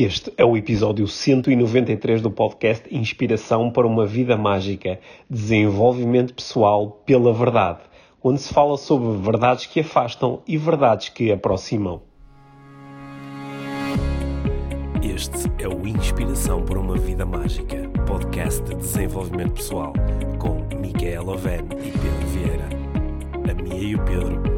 [0.00, 7.32] Este é o episódio 193 do podcast Inspiração para uma Vida Mágica Desenvolvimento Pessoal pela
[7.32, 7.80] Verdade,
[8.22, 12.00] onde se fala sobre verdades que afastam e verdades que aproximam.
[15.02, 19.92] Este é o Inspiração para uma Vida Mágica, podcast de desenvolvimento pessoal,
[20.38, 22.68] com Micaela Oven e Pedro Vieira.
[23.50, 24.57] A Mia e o Pedro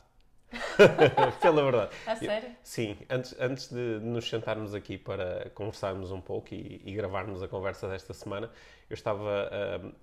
[1.41, 1.91] Pela verdade.
[2.05, 2.49] A sério?
[2.63, 7.47] Sim, antes, antes de nos sentarmos aqui para conversarmos um pouco e, e gravarmos a
[7.47, 8.49] conversa desta semana,
[8.89, 9.49] eu estava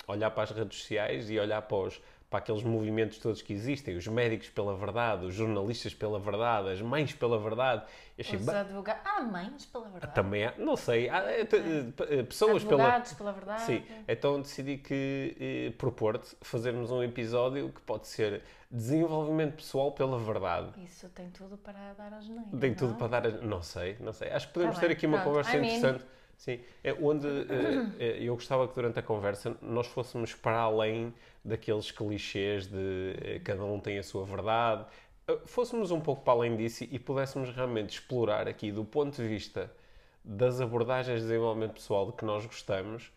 [0.06, 2.00] a olhar para as redes sociais e olhar para, os,
[2.30, 6.80] para aqueles movimentos todos que existem, os médicos pela verdade, os jornalistas pela verdade, as
[6.82, 7.84] mães pela verdade.
[8.18, 9.02] Eu achei, os advogados.
[9.06, 10.14] Ah, mães pela verdade.
[10.14, 11.40] Também há, não sei, há, é.
[11.40, 13.32] Eh, pessoas Advogados pela...
[13.32, 13.62] pela verdade.
[13.62, 20.18] Sim, então decidi que eh, propor-te fazermos um episódio que pode ser desenvolvimento pessoal pela
[20.18, 20.68] verdade.
[20.84, 22.60] Isso tem tudo para dar as neiras.
[22.60, 22.98] Tem tudo não?
[22.98, 23.26] para dar.
[23.26, 23.30] A...
[23.40, 24.30] Não sei, não sei.
[24.30, 25.28] Acho que podemos Tá ter bem, aqui uma pronto.
[25.30, 26.04] conversa I mean- interessante.
[26.36, 31.12] Sim, é onde eh, eh, eu gostava que durante a conversa nós fôssemos para além
[31.48, 34.84] daqueles clichês de eh, cada um tem a sua verdade,
[35.26, 39.26] eh, fôssemos um pouco para além disso e pudéssemos realmente explorar aqui do ponto de
[39.26, 39.70] vista
[40.24, 43.10] das abordagens de desenvolvimento pessoal de que nós gostamos,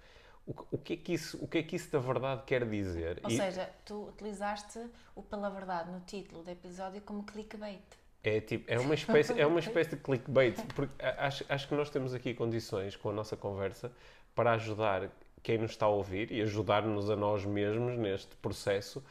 [0.47, 2.67] o, que- o que é que isso, o que é que isso da verdade quer
[2.67, 3.19] dizer?
[3.23, 4.79] Ou E- seja, tu utilizaste
[5.15, 7.81] o pela verdade no título do episódio como clickbait.
[8.23, 11.89] É, tipo, é, uma espécie, é uma espécie de clickbait, porque acho, acho que nós
[11.89, 13.91] temos aqui condições com a nossa conversa
[14.35, 15.09] para ajudar
[15.43, 19.03] quem nos está a ouvir e ajudar-nos a nós mesmos neste processo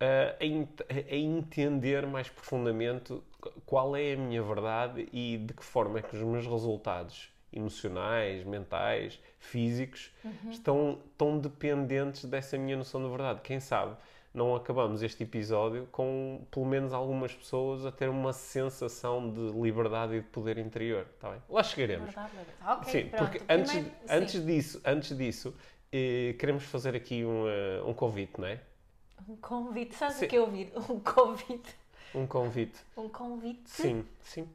[0.00, 3.16] a, a ent- a entender mais profundamente
[3.64, 8.44] qual é a minha verdade e de que forma é que os meus resultados emocionais,
[8.44, 10.12] mentais, físicos
[10.50, 13.40] estão tão dependentes dessa minha noção de verdade.
[13.42, 13.96] Quem sabe
[14.34, 20.14] não acabamos este episódio com pelo menos algumas pessoas a ter uma sensação de liberdade
[20.16, 21.40] e de poder interior, está bem?
[21.48, 22.06] Lá chegaremos.
[22.06, 22.80] Verdade, verdade.
[22.80, 23.30] Ok, Sim, pronto.
[23.30, 24.06] porque antes, Primeiro- sim.
[24.10, 25.54] antes disso, antes disso
[25.92, 28.60] eh, queremos fazer aqui um, eh, um convite, não é?
[29.28, 29.94] Um convite.
[29.94, 30.26] Sabes Sim.
[30.26, 30.72] o que eu ouvir?
[30.90, 31.76] Um convite.
[32.14, 32.78] Um convite.
[32.96, 33.68] Um convite.
[33.68, 34.48] Sim, sim.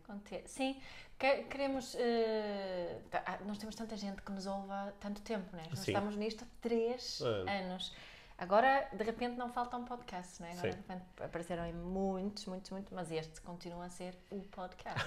[0.46, 0.82] Sim.
[1.20, 1.96] Que- Queremos.
[2.00, 5.64] eh, tá- ah, nós temos tanta gente que nos ouve há tanto tempo, né?
[5.70, 5.92] Nós Sim.
[5.92, 7.50] estamos nisto há três Anos.
[7.52, 7.96] anos.
[8.38, 10.54] Agora, de repente, não faltam podcasts, né?
[10.54, 10.78] Agora, Sim.
[10.80, 15.06] de repente, apareceram aí muitos, muitos, muitos, mas este continua a ser o podcast.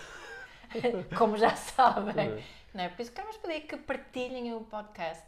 [1.19, 2.31] Como já sabem.
[2.35, 2.43] Uhum.
[2.75, 2.89] Não é?
[2.89, 5.25] Por isso, queremos pedir que partilhem o podcast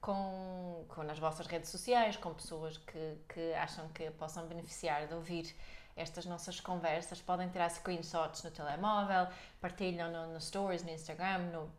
[0.00, 5.14] com, com nas vossas redes sociais, com pessoas que, que acham que possam beneficiar de
[5.14, 5.54] ouvir
[5.96, 7.20] estas nossas conversas.
[7.20, 9.26] Podem tirar screenshots no telemóvel,
[9.60, 11.70] partilham no, no Stories, no Instagram, no,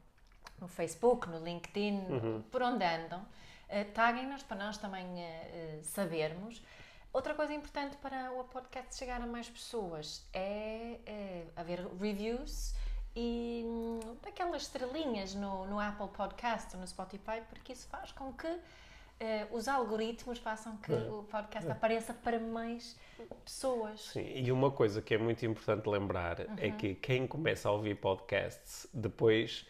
[0.59, 2.43] no Facebook, no LinkedIn, Uhum.
[2.51, 3.21] por onde andam.
[3.69, 6.61] Uh, Taguem-nos para nós também uh, sabermos.
[7.13, 12.75] Outra coisa importante para o podcast chegar a mais pessoas é, é haver reviews
[13.15, 18.31] e hum, daquelas estrelinhas no, no Apple Podcast ou no Spotify, porque isso faz com
[18.33, 18.47] que
[19.19, 22.97] eh, os algoritmos façam que o podcast apareça para mais
[23.43, 24.01] pessoas.
[24.01, 27.95] Sim, e uma coisa que é muito importante lembrar é que quem começa a ouvir
[27.95, 29.65] podcasts, depois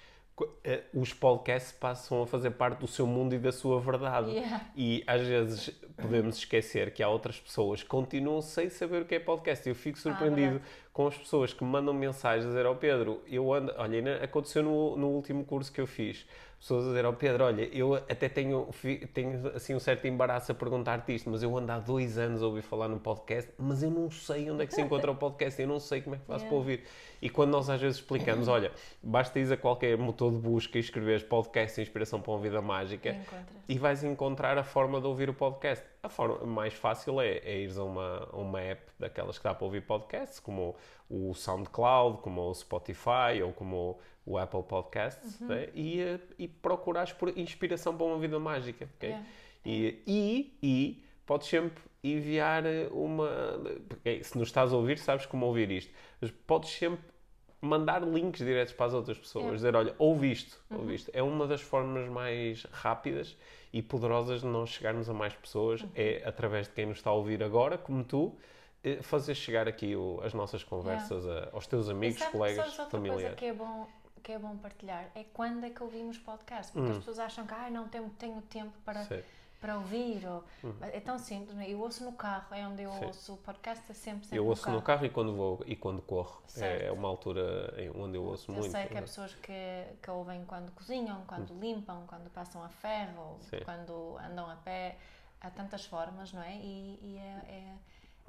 [0.93, 4.31] os podcasts passam a fazer parte do seu mundo e da sua verdade.
[4.31, 4.65] Yeah.
[4.75, 9.15] E às vezes podemos esquecer que há outras pessoas que continuam sem saber o que
[9.15, 9.67] é podcast.
[9.67, 10.63] Eu fico surpreendido verdade.
[10.93, 14.63] com as pessoas que me mandam mensagens a dizer ao Pedro, eu ando, olha, aconteceu
[14.63, 16.25] no, no último curso que eu fiz.
[16.59, 18.67] Pessoas a dizer ao Pedro, olha, eu até tenho,
[19.13, 22.47] tenho assim um certo embaraço a perguntar-te isto, mas eu ando há dois anos a
[22.47, 25.61] ouvir falar no podcast, mas eu não sei onde é que se encontra o podcast,
[25.61, 26.49] eu não sei como é que faço Yeah.
[26.49, 26.83] para ouvir.
[27.21, 28.71] E quando nós às vezes explicamos, olha,
[29.01, 33.15] basta ir a qualquer motor de busca e escreveres podcast Inspiração para uma Vida Mágica
[33.67, 35.85] E vais encontrar a forma de ouvir o podcast.
[36.01, 39.53] A forma mais fácil é, é ires a uma, a uma app daquelas que dá
[39.53, 40.75] para ouvir podcasts, como
[41.09, 45.47] o SoundCloud, como o Spotify ou como o Apple Podcasts, Uhum.
[45.47, 45.69] né?
[45.73, 48.87] e, eh, e procurares por inspiração para uma vida mágica.
[48.97, 49.09] ok?
[49.09, 49.25] Yeah.
[49.65, 53.27] E, e, e podes sempre enviar uma.
[53.91, 55.91] ok, Se nos estás a ouvir, sabes como ouvir isto.
[56.21, 57.03] Mas podes sempre
[57.61, 59.43] mandar links diretos para as outras pessoas.
[59.43, 59.55] Yeah.
[59.57, 61.09] Dizer, olha, ouve isto, ouve isto.
[61.13, 63.35] É uma das formas mais rápidas
[63.73, 65.83] e poderosas de nós chegarmos a mais pessoas.
[65.95, 68.39] É através de quem nos está a ouvir agora, como tu, eh,
[69.01, 72.99] fazer chegar aqui o- as nossas conversas a- aos teus amigos, sabe- colegas, sabes outra
[72.99, 73.39] coisa familiares.
[73.39, 73.87] que é bom
[74.21, 76.99] que é bom partilhar é quando é que ouvimos podcast, porque as Hum.
[76.99, 79.21] pessoas acham que ah, não tenho, tenho tempo para Sim.
[79.61, 80.25] para ouvir.
[80.27, 80.43] Ou,
[80.81, 81.69] É tão simples, não é?
[81.69, 83.05] Eu ouço no carro, é onde eu Sim.
[83.05, 85.75] ouço o podcast, é sempre, sempre Eu ouço no no carro e quando vou e
[85.75, 86.41] quando corro.
[86.47, 86.83] Certo.
[86.83, 88.71] É uma altura onde eu ouço Eu muito.
[88.71, 89.01] sei que há né?
[89.01, 93.59] pessoas que, que ouvem quando cozinham, quando limpam, quando passam a ferro, Sim.
[93.65, 94.97] quando andam a pé.
[95.41, 96.55] Há tantas formas, não é?
[96.57, 97.73] E, e é, é,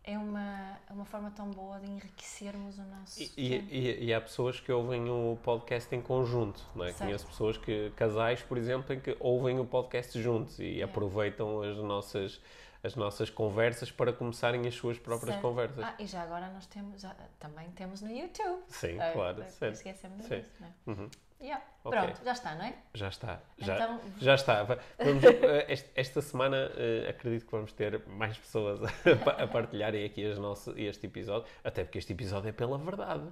[0.04, 4.20] é uma, é uma forma tão boa de enriquecermos o nosso E, e- e- há
[4.20, 6.88] pessoas que ouvem o podcast em conjunto, não é?
[6.88, 7.00] Certo.
[7.04, 11.76] Conheço pessoas que, casais, por exemplo, em que ouvem o podcast juntos e aproveitam as
[11.78, 12.40] nossas,
[12.82, 15.42] as nossas conversas para começarem as suas próprias Certo.
[15.42, 15.84] conversas.
[15.84, 17.02] Ah, e já agora nós temos,
[17.38, 18.62] também temos no YouTube.
[18.68, 19.74] Sim, Ah, claro, ah, certo.
[19.74, 20.36] Esquecemos Sim.
[20.40, 20.72] disso, não é?
[20.86, 21.10] Uhum.
[21.40, 21.64] Yeah.
[21.84, 21.98] Ok.
[21.98, 22.74] Pronto, já está, não é?
[22.94, 23.40] Já está.
[23.58, 24.62] Já, Então- já está.
[24.62, 28.86] Va- Vamos, eh, esta semana eh, acredito que vamos ter mais pessoas a,
[29.24, 33.24] pa- a partilharem aqui as nossas, este episódio, até porque este episódio é pela verdade.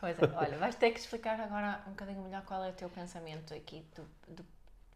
[0.00, 2.88] Pois é, olha, vais ter que explicar agora um bocadinho melhor qual é o teu
[2.88, 4.46] pensamento aqui do, do-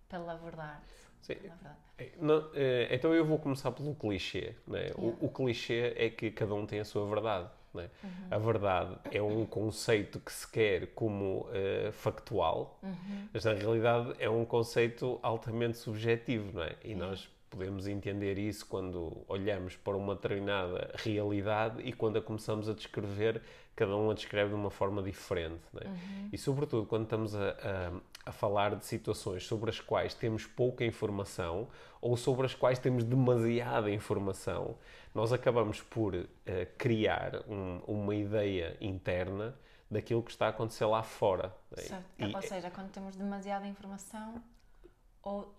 [0.09, 0.81] pela verdade.
[1.21, 1.35] Sim.
[1.35, 1.77] Pela verdade.
[1.99, 4.55] Eh, não, eh, então eu vou começar pelo clichê.
[4.67, 4.85] Né?
[4.85, 4.99] Yeah.
[4.99, 7.49] O, o clichê é que cada um tem a sua verdade.
[7.75, 7.89] Né?
[8.03, 8.11] Uhum.
[8.31, 13.29] A verdade é um conceito que se quer como eh, factual, Uhum.
[13.33, 16.57] mas na realidade é um conceito altamente subjetivo.
[16.57, 16.75] Não é?
[16.85, 22.69] E nós podemos entender isso quando olhamos para uma determinada realidade e quando a começamos
[22.69, 23.41] a descrever,
[23.75, 25.61] cada um a descreve de uma forma diferente.
[25.81, 25.87] É?
[25.89, 26.29] Uhum.
[26.33, 30.85] E sobretudo quando estamos a, a, a falar de situações sobre as quais temos pouca
[30.85, 31.69] informação
[32.01, 34.77] ou sobre as quais temos demasiada informação,
[35.15, 39.55] nós acabamos por eh, criar um- uma ideia interna
[39.91, 41.55] daquilo que está a acontecer lá fora.
[41.75, 42.05] Certo.
[42.19, 44.43] E- Ou seja, quando temos demasiada informação
[45.23, 45.55] ou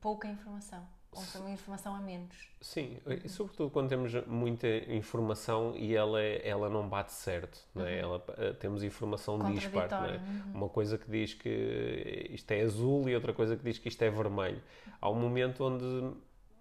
[0.00, 0.86] pouca informação.
[1.14, 2.48] Ou uma informação a menos.
[2.58, 2.96] Sim,
[3.28, 7.98] sobretudo quando temos muita informação e ela, é- ela não bate certo, não é?
[7.98, 10.16] Ela, eh, temos informação dispar, não é?
[10.16, 10.52] Uhum.
[10.54, 14.00] Uma coisa que diz que isto é azul e outra coisa que diz que isto
[14.00, 14.62] é vermelho.
[15.02, 16.16] Há um momento onde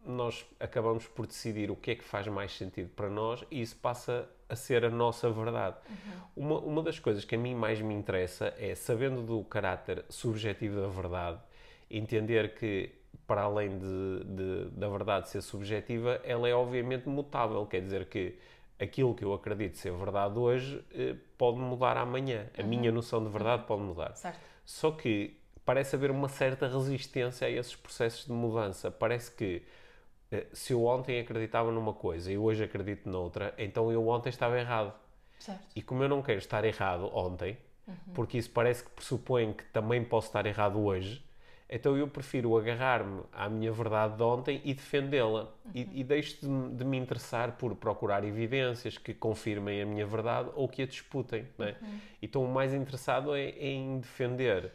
[0.05, 3.75] nós acabamos por decidir o que é que faz mais sentido para nós e isso
[3.77, 5.77] passa a ser a nossa verdade.
[6.35, 10.81] Uma, uma das coisas que a mim mais me interessa é, sabendo do caráter subjetivo
[10.81, 11.39] da verdade,
[11.89, 12.91] entender que,
[13.27, 17.65] para além de, de- da verdade ser subjetiva, ela é obviamente mutável.
[17.65, 18.37] Quer dizer que
[18.79, 22.47] aquilo que eu acredito ser verdade hoje eh, pode mudar amanhã.
[22.57, 24.15] A minha noção de verdade pode mudar.
[24.15, 24.39] Certo.
[24.65, 28.89] Só que parece haver uma certa resistência a esses processos de mudança.
[28.89, 29.61] Parece que
[30.53, 34.93] se eu ontem acreditava numa coisa e hoje acredito noutra, então eu ontem estava errado.
[35.39, 35.67] Certo.
[35.75, 37.57] E como eu não quero estar errado ontem,
[38.13, 41.23] porque isso parece que pressupõe que também posso estar errado hoje,
[41.69, 45.49] então eu prefiro agarrar-me à minha verdade de ontem e defendê-la.
[45.73, 50.05] E, e deixo de, me- de me interessar por procurar evidências que confirmem a minha
[50.05, 51.47] verdade ou que a disputem.
[51.57, 51.75] Não é?
[52.21, 54.71] E estou mais interessado em, em defender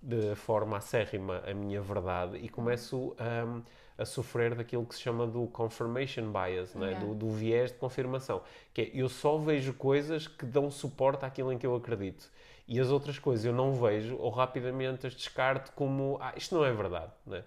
[0.00, 3.14] de forma acérrima a minha verdade e começo
[3.46, 3.62] hum,
[3.98, 6.78] a sofrer daquilo que se chama do confirmation bias, é?
[6.78, 7.00] Yeah.
[7.04, 8.42] do, do viés de confirmação,
[8.72, 12.30] que é eu só vejo coisas que dão suporte àquilo em que eu acredito
[12.66, 16.64] e as outras coisas eu não vejo ou rapidamente as descarto como ah, isto não
[16.64, 17.12] é verdade.
[17.26, 17.44] Não é?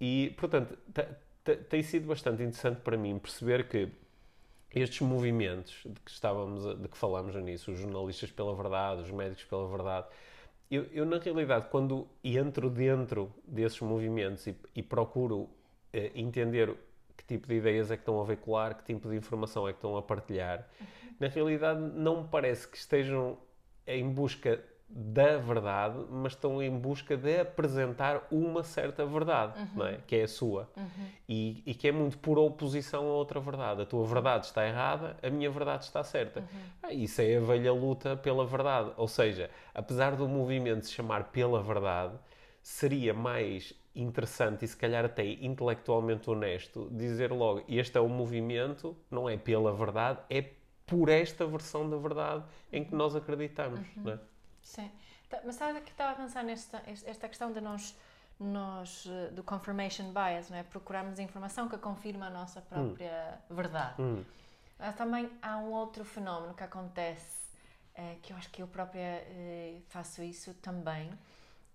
[0.00, 1.08] E, portanto, te-
[1.44, 3.88] te- tem sido bastante interessante para mim perceber que
[4.74, 9.02] estes movimentos de que estávamos, a- de que falamos no início, os jornalistas pela verdade,
[9.02, 10.06] os médicos pela verdade,
[10.70, 15.50] eu, eu, na realidade, quando entro dentro desses movimentos e, e procuro
[16.14, 16.74] entender
[17.16, 19.78] que tipo de ideias é que estão a veicular, que tipo de informação é que
[19.78, 20.66] estão a partilhar,
[21.20, 23.38] na realidade não me parece que estejam
[23.86, 24.60] em busca
[24.94, 29.98] da verdade, mas estão em busca de apresentar uma certa verdade, não é?
[30.06, 30.68] que é a sua.
[31.26, 33.82] E, e que é muito por oposição a outra verdade.
[33.82, 36.44] A tua verdade está errada, a minha verdade está certa.
[36.82, 38.92] Ah, isso é a velha luta pela verdade.
[38.98, 42.14] Ou seja, apesar do movimento se chamar pela verdade,
[42.62, 48.96] seria mais interessante e se calhar até intelectualmente honesto dizer logo este é o movimento,
[49.10, 50.50] não é pela verdade, é
[50.86, 53.80] por esta versão da verdade em que nós acreditamos.
[53.96, 54.18] Não é?
[54.62, 54.90] Sim.
[55.28, 57.96] Tá, Mas sabe que estava a pensar nesta esta questão de nós,
[58.38, 60.62] nós eh, do confirmation bias, não é?
[60.62, 64.00] Procurarmos informação que confirma a nossa própria verdade.
[64.00, 64.24] Hum.
[64.78, 67.48] Mas também há um outro fenómeno que acontece,
[67.94, 71.10] eh, que eu acho que eu própria eh, faço isso também.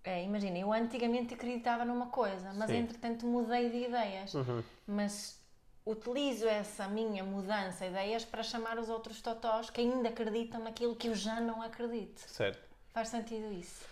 [0.04, 2.78] É, Imagina, eu antigamente acreditava numa coisa, mas Sim.
[2.78, 4.34] entretanto mudei de ideias.
[4.34, 4.62] Uhum.
[4.86, 5.38] Mas
[5.84, 10.94] utilizo essa minha mudança de ideias para chamar os outros totós que ainda acreditam naquilo
[10.94, 12.20] que eu já não acredito.
[12.20, 12.62] Certo.
[12.92, 13.84] Faz sentido isso?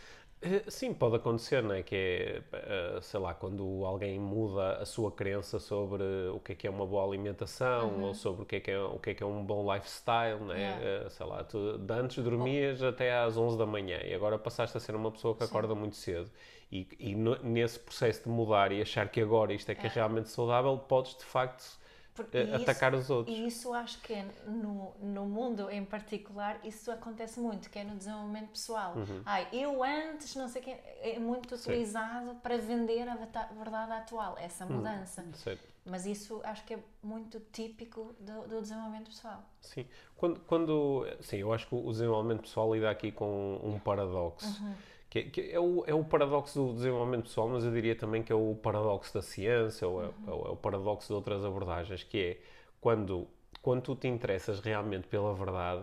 [0.43, 1.83] Eh, sim, pode acontecer, não é?
[1.83, 6.03] Que é, eh, sei lá, quando alguém muda a sua crença sobre
[6.33, 8.03] o que é que é uma boa alimentação Uhum.
[8.05, 10.39] ou sobre o que é que é, o que é, que é um bom lifestyle,
[10.41, 10.59] não é?
[10.59, 11.07] Yeah.
[11.07, 14.77] Eh, Sei lá, tu de antes dormias até às 11 da manhã e agora passaste
[14.77, 16.31] a ser uma pessoa que acorda muito cedo.
[16.71, 19.91] E, e no- nesse processo de mudar e achar que agora isto é que é,
[19.91, 21.65] realmente saudável, podes de facto
[22.17, 23.37] Por- eh, e isso- atacar os outros.
[23.37, 27.85] E isso acho que é no, no mundo em particular, isso acontece muito, que é
[27.85, 28.95] no desenvolvimento pessoal.
[28.97, 29.23] Uhum.
[29.25, 34.65] Ai, eu antes, não sei quê, é muito utilizado para vender a verdade atual, essa
[34.65, 34.77] Uhum.
[34.77, 35.25] mudança.
[35.35, 35.77] Certo.
[35.89, 39.41] Mas isso acho que é muito típico do, do desenvolvimento pessoal.
[39.61, 39.87] Sim.
[40.17, 44.61] Quando, quando, sim, eu acho que o desenvolvimento pessoal lida aqui com um paradoxo.
[45.09, 48.23] Que, é- que é, o, é o paradoxo do desenvolvimento pessoal, mas eu diria também
[48.23, 52.03] que é o paradoxo da ciência ou é, o- é o paradoxo de outras abordagens,
[52.03, 52.39] que é
[52.81, 53.27] quando,
[53.63, 55.83] quando tu te interessas realmente pela verdade,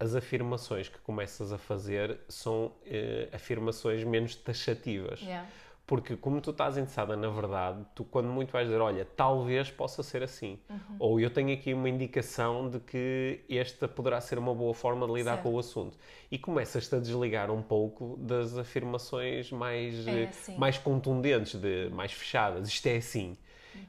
[0.00, 5.20] as afirmações que começas a fazer são eh, afirmações menos taxativas.
[5.20, 5.48] Yeah.
[5.86, 10.02] Porque como tu estás interessada na verdade, tu quando muito vais dizer, olha, talvez possa
[10.02, 10.58] ser assim.
[10.98, 15.12] Ou eu tenho aqui uma indicação de que esta poderá ser uma boa forma de
[15.12, 15.42] lidar Certo.
[15.42, 15.98] com o assunto.
[16.30, 20.56] E começas-te a desligar um pouco das afirmações mais, É assim.
[20.56, 22.68] mais contundentes, de, mais fechadas.
[22.68, 23.36] Isto é assim.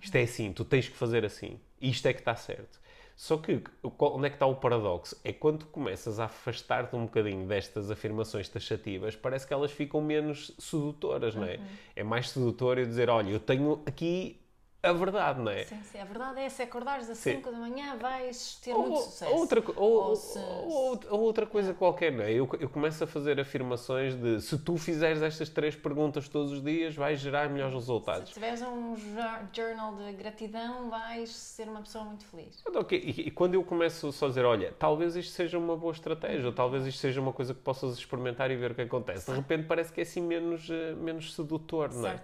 [0.01, 0.51] Isto é assim.
[0.51, 1.59] Tu tens que fazer assim.
[1.79, 2.81] Isto é que está certo.
[3.23, 5.17] Só que onde é que está o paradoxo?
[5.23, 10.01] É quando tu começas a afastar-te um bocadinho destas afirmações taxativas, parece que elas ficam
[10.01, 11.57] menos sedutoras, não é?
[11.95, 14.42] É mais sedutor eu dizer, olha, eu tenho aqui
[14.83, 15.63] a verdade, não é?
[15.63, 15.99] Sim, sim.
[15.99, 17.35] A verdade é se acordares às Sim.
[17.37, 19.31] 5 da manhã vais ter Ou, muito sucesso.
[19.33, 22.31] outra, ou, Ou se- ou- ou outra coisa qualquer, não é?
[22.33, 26.61] Eu, eu começo a fazer afirmações de se tu fizeres estas três perguntas todos os
[26.61, 28.27] dias, vais gerar melhores resultados.
[28.27, 32.61] Se tiveres um jo- journal de gratidão, vais ser uma pessoa muito feliz.
[32.65, 35.77] Mas, ok, E, e quando eu começo só a dizer, olha, talvez isto seja uma
[35.77, 38.81] boa estratégia, ou talvez isto seja uma coisa que possas experimentar e ver o que
[38.81, 42.19] acontece, de repente parece que é assim menos, eh, menos sedutor, não é?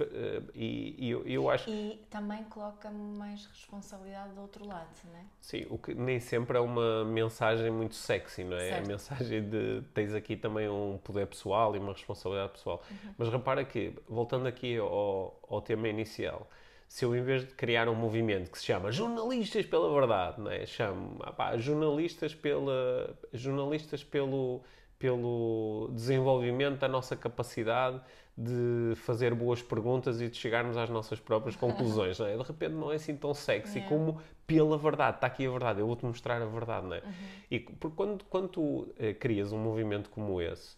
[0.00, 5.16] Eh, E, e eu, eu acho E também coloca mais responsabilidade do outro lado, não
[5.18, 5.24] é?
[5.40, 8.70] sim, o que nem sempre é uma mensagem muito sexy, não é?
[8.70, 8.84] Certo.
[8.84, 12.82] A mensagem de tens aqui também um poder pessoal e uma responsabilidade pessoal.
[12.90, 13.14] Uhum.
[13.18, 16.48] Mas repara que, voltando aqui ao, ao tema inicial,
[16.88, 20.50] se eu em vez de criar um movimento que se chama Jornalistas pela Verdade, não
[20.50, 20.64] é?
[20.66, 24.62] Chamo ah pá, jornalistas, pela, jornalistas pelo,
[25.04, 28.00] pelo desenvolvimento da nossa capacidade
[28.34, 32.38] de fazer boas perguntas e de chegarmos às nossas próprias conclusões, não é?
[32.38, 33.94] De repente não é assim tão sexy Yeah.
[33.94, 35.18] como pela verdade.
[35.18, 37.02] Está aqui a verdade, eu vou-te mostrar a verdade, não é?
[37.50, 40.74] E porque quando, quando tu eh, crias um movimento como esse,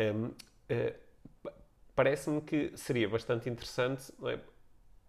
[0.00, 0.32] hum,
[0.68, 0.96] eh,
[1.40, 1.52] pa-
[1.94, 4.40] parece-me que seria bastante interessante é?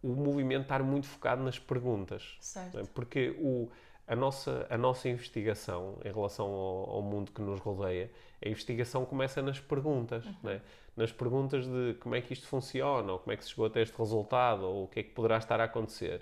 [0.04, 2.36] o movimento estar muito focado nas perguntas.
[2.40, 2.76] Certo.
[2.76, 2.86] não é?
[2.94, 3.72] Porque o,
[4.12, 8.12] a, nossa, a nossa investigação em relação ao, ao mundo que nos rodeia,
[8.46, 10.26] a investigação começa nas perguntas.
[10.44, 10.62] não é?
[10.98, 13.82] Nas perguntas de como é que isto funciona, ou como é que se chegou até
[13.82, 16.22] este resultado, ou o que é que poderá estar a acontecer.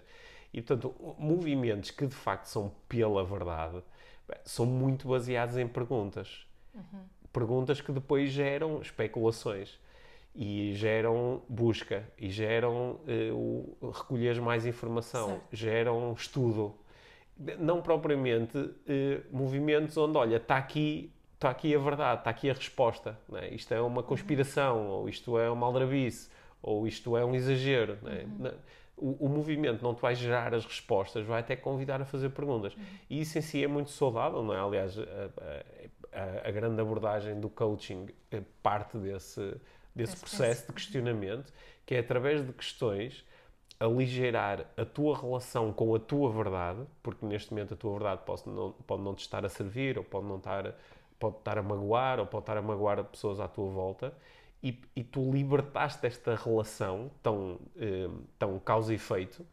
[0.53, 3.81] E, portanto, movimentos que de facto são pela verdade
[4.45, 6.45] são muito baseados em perguntas.
[7.33, 9.79] Perguntas que depois geram especulações
[10.35, 12.99] e geram busca e geram
[13.33, 15.43] o, recolher mais informação, Certo.
[15.51, 16.75] geram estudo.
[17.57, 22.53] Não propriamente eh, movimentos onde, olha, está aqui, está aqui a verdade, está aqui a
[22.53, 23.17] resposta.
[23.29, 23.49] não é?
[23.53, 26.29] Isto é uma conspiração, ou isto é uma aldrabice,
[26.61, 27.97] ou isto é um exagero.
[28.01, 28.25] não é?
[28.37, 28.53] Na-
[29.01, 32.75] O, o movimento não te vai gerar as respostas, vai até convidar a fazer perguntas.
[33.09, 34.59] E isso em si é muito saudável, não é?
[34.59, 35.03] Aliás, a,
[36.11, 39.55] a- a- grande abordagem do coaching eh, parte desse,
[39.95, 41.53] desse processo de questionamento,
[41.85, 43.23] que é através de questões
[43.79, 48.43] aligeirar a tua relação com a tua verdade, porque neste momento a tua verdade pode
[48.47, 50.75] não, pode não te estar a servir, ou pode não estar,
[51.17, 54.13] pode estar a magoar, ou pode estar a magoar pessoas à tua volta,
[54.61, 59.45] e, e tu libertaste esta relação tão, eh, tão causa e efeito,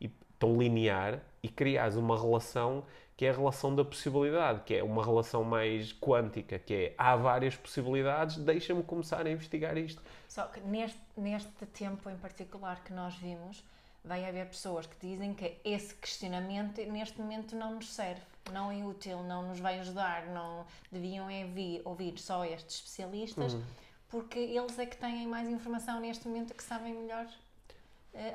[0.00, 0.08] e
[0.38, 2.84] tão linear, e criares uma relação
[3.22, 7.14] que é a relação da possibilidade, que é uma relação mais quântica, que é há
[7.14, 10.02] várias possibilidades, deixa-me começar a investigar isto.
[10.28, 13.62] Só que neste, neste tempo em particular que nós vimos,
[14.04, 18.84] vai haver pessoas que dizem que esse questionamento neste momento não nos serve, não é
[18.84, 23.56] útil, não nos vai ajudar, não deviam é vi- ouvir só estes especialistas,
[24.08, 27.28] porque eles é que têm mais informação neste momento que sabem melhor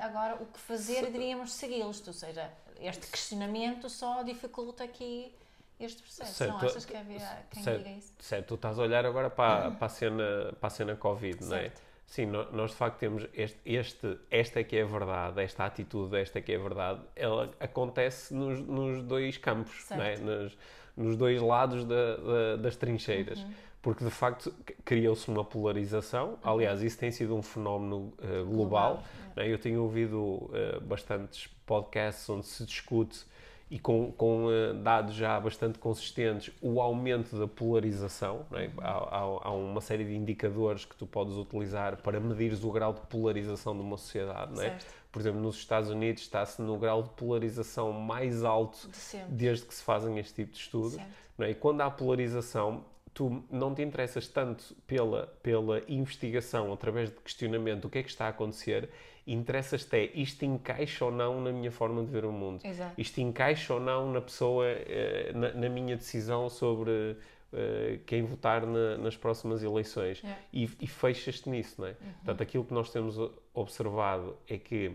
[0.00, 2.06] agora o que fazer e devíamos segui-los.
[2.06, 5.34] Ou seja, este questionamento só dificulta aqui
[5.78, 6.34] este processo.
[6.34, 6.52] Certo.
[6.52, 7.20] Não achas que havia
[7.50, 8.12] quem certo, diga isso?
[8.18, 11.56] certo, tu estás a olhar agora para, para, a, cena, para a cena Covid, não
[11.56, 11.60] é?
[11.62, 11.88] Certo.
[12.06, 16.16] Sim, nós de facto temos este, este, esta é que é a verdade, esta atitude,
[16.16, 20.16] esta é que é a verdade, ela acontece nos, nos dois campos, não é?
[20.16, 20.22] Certo.
[20.24, 20.58] nos,
[20.96, 23.38] nos dois lados da- da- das trincheiras.
[23.40, 23.52] Uhum.
[23.88, 24.52] Porque de facto
[24.84, 26.32] criou-se uma polarização.
[26.44, 26.52] Uhum.
[26.52, 29.02] Aliás, isso tem sido um fenómeno uh, global.
[29.34, 29.50] Né?
[29.50, 33.24] Eu tenho ouvido uh, bastantes podcasts onde se discute
[33.70, 38.44] e com, com uh, dados já bastante consistentes o aumento da polarização.
[38.52, 38.68] É?
[38.76, 42.92] Há, há, há, uma série de indicadores que tu podes utilizar para medires o grau
[42.92, 44.60] de polarização de uma sociedade.
[44.60, 44.76] É?
[45.10, 49.74] Por exemplo, nos Estados Unidos está-se no grau de polarização mais alto de desde que
[49.74, 51.00] se fazem este tipo de estudo.
[51.38, 51.50] É?
[51.50, 52.84] E quando há polarização,
[53.18, 58.08] tu não te interessas tanto pela, pela investigação através de questionamento do que é que
[58.08, 58.88] está a acontecer,
[59.26, 62.64] interessas-te é isto encaixa ou não na minha forma de ver o mundo.
[62.64, 62.94] Exato.
[62.96, 68.64] Isto encaixa ou não na pessoa, eh, na, na minha decisão sobre uh, quem votar
[68.64, 70.20] na, nas próximas eleições.
[70.20, 70.40] Yeah.
[70.52, 71.90] E, e fechas-te nisso, não é?
[71.90, 72.12] Uhum.
[72.18, 73.18] Portanto, aquilo que nós temos
[73.52, 74.92] observado é que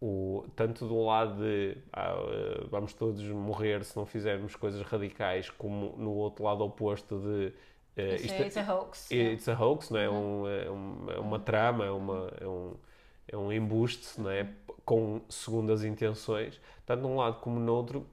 [0.00, 5.50] o, tanto do lado de ah, eh, vamos todos morrer se não fizermos coisas radicais,
[5.50, 7.52] como no outro lado oposto de
[8.00, 9.10] uh, isto, é, it's a hoax.
[9.10, 10.08] It's a hoax, não é?
[10.08, 10.42] Uhum.
[10.42, 11.42] Um, é, um, é uma uhum.
[11.42, 12.74] trama, é, uma, é, um,
[13.26, 14.42] é um embuste, não é?
[14.42, 14.74] Uhum.
[14.84, 18.06] Com segundas intenções, tanto num lado como no outro,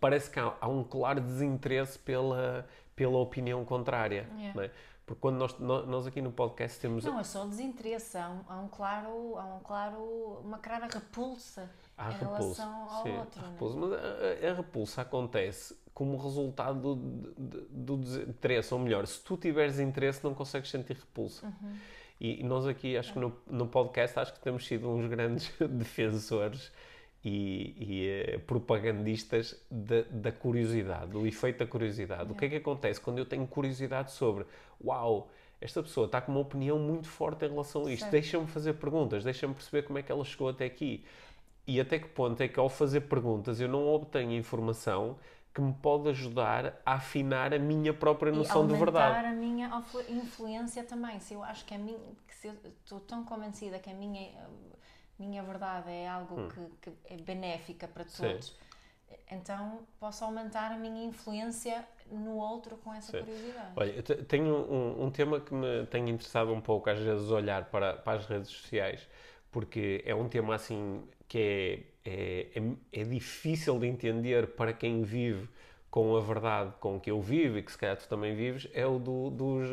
[0.00, 4.54] parece que há, há um claro desinteresse pela, pela opinião contrária, yeah.
[4.54, 4.70] não é?
[5.04, 7.04] Porque quando nós, nós aqui no podcast temos.
[7.04, 9.98] Não, é só desinteresse, há um, há um claro, há um claro,
[10.44, 13.40] uma clara repulsa há em repulsa, relação ao sim, outro.
[13.40, 13.50] A é?
[13.50, 16.94] repulsa, mas a, a, repulsa acontece como resultado do,
[17.36, 21.46] do, do desinteresse, ou melhor, se tu tiveres interesse, não consegues sentir repulsa.
[21.46, 21.76] Uhum.
[22.20, 26.70] E nós aqui, acho que no, no podcast, acho que temos sido uns grandes defensores
[27.24, 32.32] e, e uh, propagandistas da, da, curiosidade, do efeito da curiosidade.
[32.32, 34.44] O que é que acontece quando eu tenho curiosidade sobre,
[34.84, 38.74] uau, esta pessoa está com uma opinião muito forte em relação a isto, deixa-me fazer
[38.74, 41.04] perguntas, deixa-me perceber como é que ela chegou até aqui.
[41.64, 45.16] E até que ponto é que ao fazer perguntas eu não obtenho informação
[45.54, 49.26] que me pode ajudar a afinar a minha própria noção de verdade.
[49.26, 49.70] a minha
[50.08, 51.20] influência também.
[51.20, 54.32] Se eu acho que a que se eu estou tão convencida que a minha
[55.22, 56.48] minha verdade é algo hum.
[56.48, 59.16] que, que, é benéfica para todos, Sim.
[59.30, 63.24] então posso aumentar a minha influência no outro com essa Sim.
[63.24, 63.72] curiosidade.
[63.76, 67.94] Olha, tenho um, um, tema que me tem interessado um pouco, às vezes, olhar para,
[67.94, 69.08] para as redes sociais,
[69.50, 75.02] porque é um tema assim que é, é, é, é difícil de entender para quem
[75.02, 75.48] vive
[75.90, 78.86] com a verdade com que eu vivo e que se calhar tu também vives, é
[78.86, 79.68] o do, dos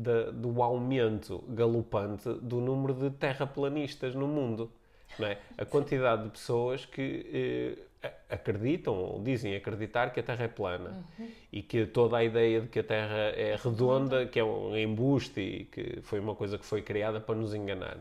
[0.00, 4.70] da, do aumento galopante do número de terraplanistas no mundo.
[5.18, 5.38] Não é?
[5.58, 11.04] A quantidade de pessoas que eh, acreditam ou dizem acreditar que a Terra é plana
[11.18, 11.28] uhum.
[11.52, 15.40] e que toda a ideia de que a Terra é redonda, que é um embuste
[15.40, 17.98] e que foi uma coisa que foi criada para nos enganar.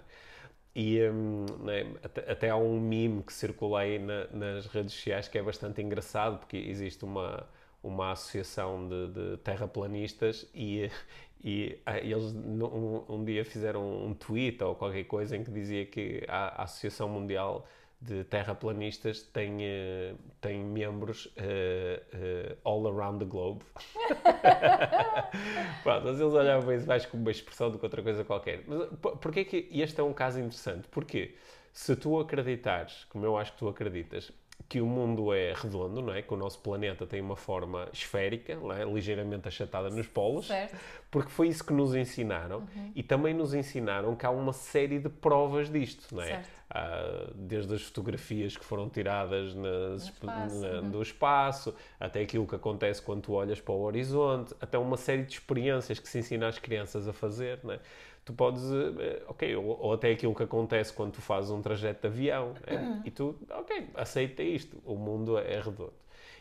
[0.74, 1.88] E um, é?
[2.04, 5.82] até, até, há um meme que circula aí na, nas redes sociais que é bastante
[5.82, 7.46] engraçado, porque existe uma,
[7.84, 10.90] uma associação de, de terraplanistas e,
[11.42, 15.86] e ah, eles um, um, dia fizeram um tweet ou qualquer coisa em que dizia
[15.86, 17.66] que a, a Associação Mundial
[18.02, 23.66] de Terraplanistas tem, uh, tem membros uh, uh, all around the globe.
[25.84, 28.64] Pronto, mas eles olhavam isso mais como uma expressão do que outra coisa qualquer.
[28.66, 28.88] Mas
[29.20, 30.88] porquê que este é um caso interessante?
[30.88, 31.36] Porque
[31.74, 34.32] se tu acreditares, como eu acho que tu acreditas,
[34.68, 36.22] que o mundo é redondo, não é?
[36.22, 38.86] Que o nosso planeta tem uma forma esférica, é?
[38.86, 40.76] ligeiramente achatada nos polos, certo.
[41.10, 42.92] porque foi isso que nos ensinaram uhum.
[42.96, 46.44] e também nos ensinaram que há uma série de provas disto, não é?
[46.72, 50.90] Ah, desde as fotografias que foram tiradas nas, espaço, na, uhum.
[50.92, 55.24] do espaço, até aquilo que acontece quando tu olhas para o horizonte, até uma série
[55.24, 57.80] de experiências que se ensina às crianças a fazer, não é?
[58.30, 58.96] Tu podes, uh,
[59.28, 62.76] ok, ou, ou, até aquilo que acontece quando tu fazes um trajeto de avião, é?
[62.76, 63.02] uhum.
[63.04, 65.94] e tu, ok, aceita isto, o mundo é redondo.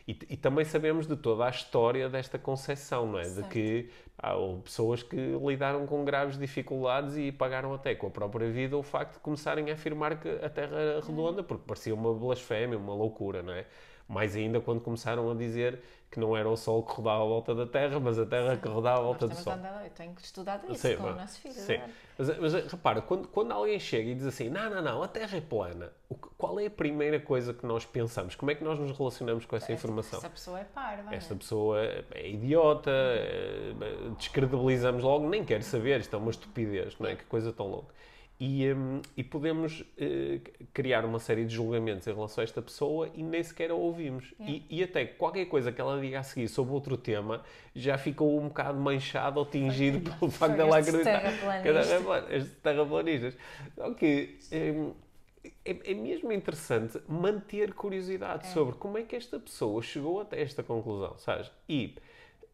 [0.06, 3.24] E, e, também sabemos de toda a história desta concepção, não é?
[3.24, 3.42] Certo.
[3.42, 4.32] De que há
[4.64, 9.14] pessoas que lidaram com graves dificuldades e pagaram até com a própria vida o facto
[9.14, 13.42] de começarem a afirmar que a Terra era redonda, porque parecia uma blasfémia, uma loucura,
[13.42, 13.66] não é?
[14.08, 17.54] Mais ainda quando começaram a dizer que não era o Sol que rodava à volta
[17.54, 18.62] da Terra, mas a Terra sim.
[18.62, 19.52] que rodava à volta do Sol.
[19.52, 21.54] Andado, eu tenho estudado isso sim, com mas, o nosso filho.
[21.54, 21.80] Sim.
[22.16, 25.36] Mas, mas, repara, quando, quando alguém chega e diz assim, não, não, não, a Terra
[25.36, 28.34] é plana, o, qual é a primeira coisa que nós pensamos?
[28.34, 30.18] Como é que nós nos relacionamos com essa, essa informação?
[30.18, 31.14] Essa pessoa é parva.
[31.14, 31.78] Esta pessoa
[32.12, 33.74] é idiota, é,
[34.16, 37.16] descredibilizamos logo, nem quer saber, isto é uma estupidez, não é?
[37.16, 37.94] Que coisa tão louca.
[38.40, 40.40] E, um, e podemos uh,
[40.72, 44.32] criar uma série de julgamentos em relação a esta pessoa e nem sequer a ouvimos.
[44.38, 44.44] É.
[44.44, 47.42] E, e, até qualquer coisa que ela diga a seguir sobre outro tema
[47.74, 51.24] já ficou um bocado manchado ou tingido pelo facto dela de acreditar.
[52.30, 53.36] Estes terraplanistas.
[53.76, 54.38] Ok.
[54.52, 54.92] Um,
[55.64, 58.50] é, é, mesmo interessante manter curiosidade é.
[58.50, 61.50] sobre como é que esta pessoa chegou até esta conclusão, sabes?
[61.68, 61.94] E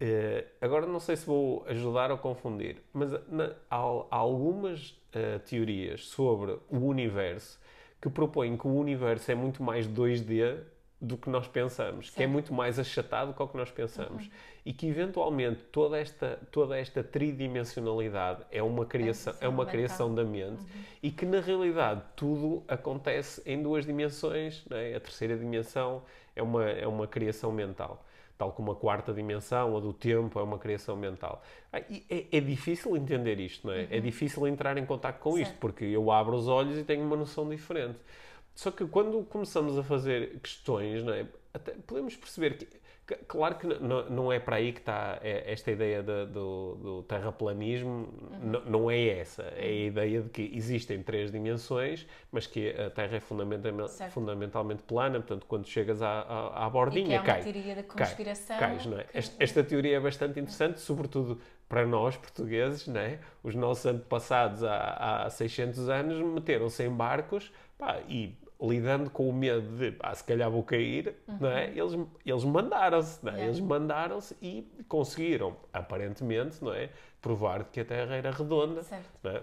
[0.01, 3.79] Uh, agora não sei se vou ajudar ou confundir, mas na, há,
[4.11, 7.61] há, algumas uh, teorias sobre o universo
[8.03, 10.59] que propõem que o universo é muito mais 2D
[11.01, 14.25] do que nós pensamos, que é muito mais achatado do que o que nós pensamos.
[14.25, 14.31] Uhum.
[14.65, 20.15] E que eventualmente toda esta, toda esta tridimensionalidade é uma criação, é, é uma criação
[20.15, 20.83] da mente uhum.
[21.03, 24.95] e que na realidade tudo acontece em duas dimensões, é?
[24.97, 26.03] a terceira dimensão
[26.35, 28.05] é uma, é uma criação mental.
[28.37, 31.43] Tal como a quarta dimensão, a do tempo, é uma criação mental.
[31.73, 33.83] Ah, é, é, difícil entender isto, não é?
[33.83, 33.89] é uhum.
[33.93, 35.49] É difícil entrar em contato com certo.
[35.49, 37.99] isto, porque eu abro os olhos e tenho uma noção diferente.
[38.55, 41.27] Só que quando começamos a fazer questões, não é?
[41.53, 42.67] Até podemos perceber que,
[43.29, 48.09] claro que não, é para aí que está é, esta ideia de, do, do, terraplanismo,
[48.43, 48.63] uhum.
[48.65, 49.43] não é essa.
[49.57, 54.83] É a ideia de que existem três dimensões, mas que a Terra é fundamentalmente, fundamentalmente
[54.85, 58.59] plana, portanto, quando chegas à, à, à bordinha, e que é uma teoria da conspiração.
[58.59, 59.07] Cai, cais, não é?
[59.13, 61.39] Esta, esta, teoria é bastante interessante, sobretudo
[61.69, 63.19] para nós, portugueses, não é?
[63.43, 68.35] Os nossos antepassados há, há 600 anos meteram-se em barcos pá, e
[68.69, 71.39] lidando com o medo de, ah, se calhar vou cair, uhum.
[71.41, 71.71] não é?
[71.71, 71.93] eles,
[72.25, 73.37] eles mandaram-se, não é?
[73.37, 73.53] Yeah.
[73.53, 76.91] Eles mandaram-se e conseguiram, aparentemente, não é?
[77.21, 79.11] Provar que a Terra era redonda, certo.
[79.23, 79.43] não é?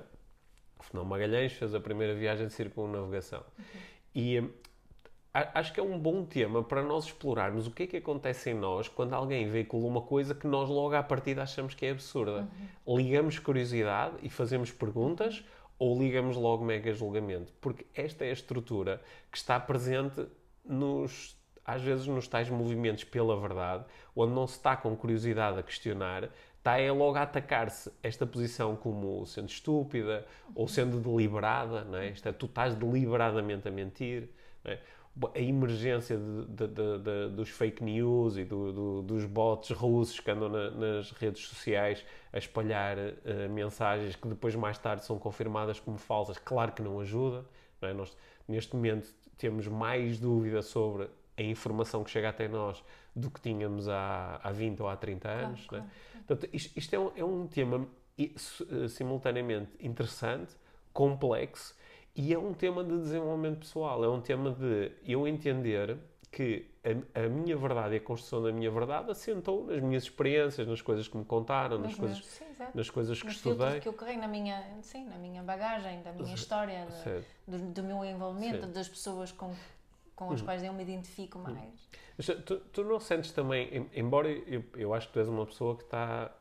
[0.79, 3.43] O Fernão Magalhães fez a primeira viagem de circunnavegação.
[3.57, 3.65] Uhum.
[4.15, 4.49] E hum,
[5.33, 8.53] acho que é um bom tema para nós explorarmos o que é que acontece em
[8.55, 12.47] nós quando alguém veicula uma coisa que nós logo à partida achamos que é absurda.
[12.85, 12.97] Uhum.
[12.97, 17.51] Ligamos curiosidade e fazemos perguntas uhum ou ligamos logo mega julgamento?
[17.59, 20.27] Porque esta é a estrutura que está presente
[20.63, 25.63] nos, às vezes nos tais movimentos pela verdade, onde não se está com curiosidade a
[25.63, 31.97] questionar, está é logo a atacar-se esta posição como sendo estúpida ou sendo deliberada, não
[31.97, 32.09] é?
[32.09, 34.29] Isto é, tu estás deliberadamente a mentir.
[34.63, 34.77] É?
[35.35, 40.31] A emergência de, de, de, dos fake news e do, do, dos bots russos que
[40.31, 45.79] andam na, nas redes sociais a espalhar uh, mensagens que depois mais tarde são confirmadas
[45.79, 47.45] como falsas, claro que não ajuda.
[47.81, 47.93] Não é?
[47.93, 48.15] Nós,
[48.47, 52.81] neste momento, temos mais dúvida sobre a informação que chega até nós
[53.13, 55.65] do que tínhamos há, há 20 ou há 30 anos.
[55.65, 55.85] Claro, claro.
[56.15, 56.17] É?
[56.19, 57.77] Portanto, isto, isto é, um, é um tema
[58.19, 60.55] uh, simultaneamente interessante,
[60.93, 61.75] complexo
[62.15, 65.97] e é um tema de desenvolvimento pessoal, é um tema de eu entender
[66.31, 70.65] que a, a, minha verdade e a construção da minha verdade assentou nas minhas experiências,
[70.65, 73.81] nas coisas que me contaram, nas, coisas, sim, nas coisas que Nos estudei.
[73.81, 76.87] que eu carrego na minha, sim, na minha bagagem, da minha história,
[77.45, 78.71] do, do, meu envolvimento, sim.
[78.71, 79.53] das pessoas com,
[80.15, 80.45] com as uhum.
[80.45, 81.53] quais eu me identifico uhum.
[81.53, 82.29] mais.
[82.29, 82.41] Uhum.
[82.41, 85.83] Tu, tu, não sentes também, embora eu, eu acho que tu és uma pessoa que
[85.83, 86.31] está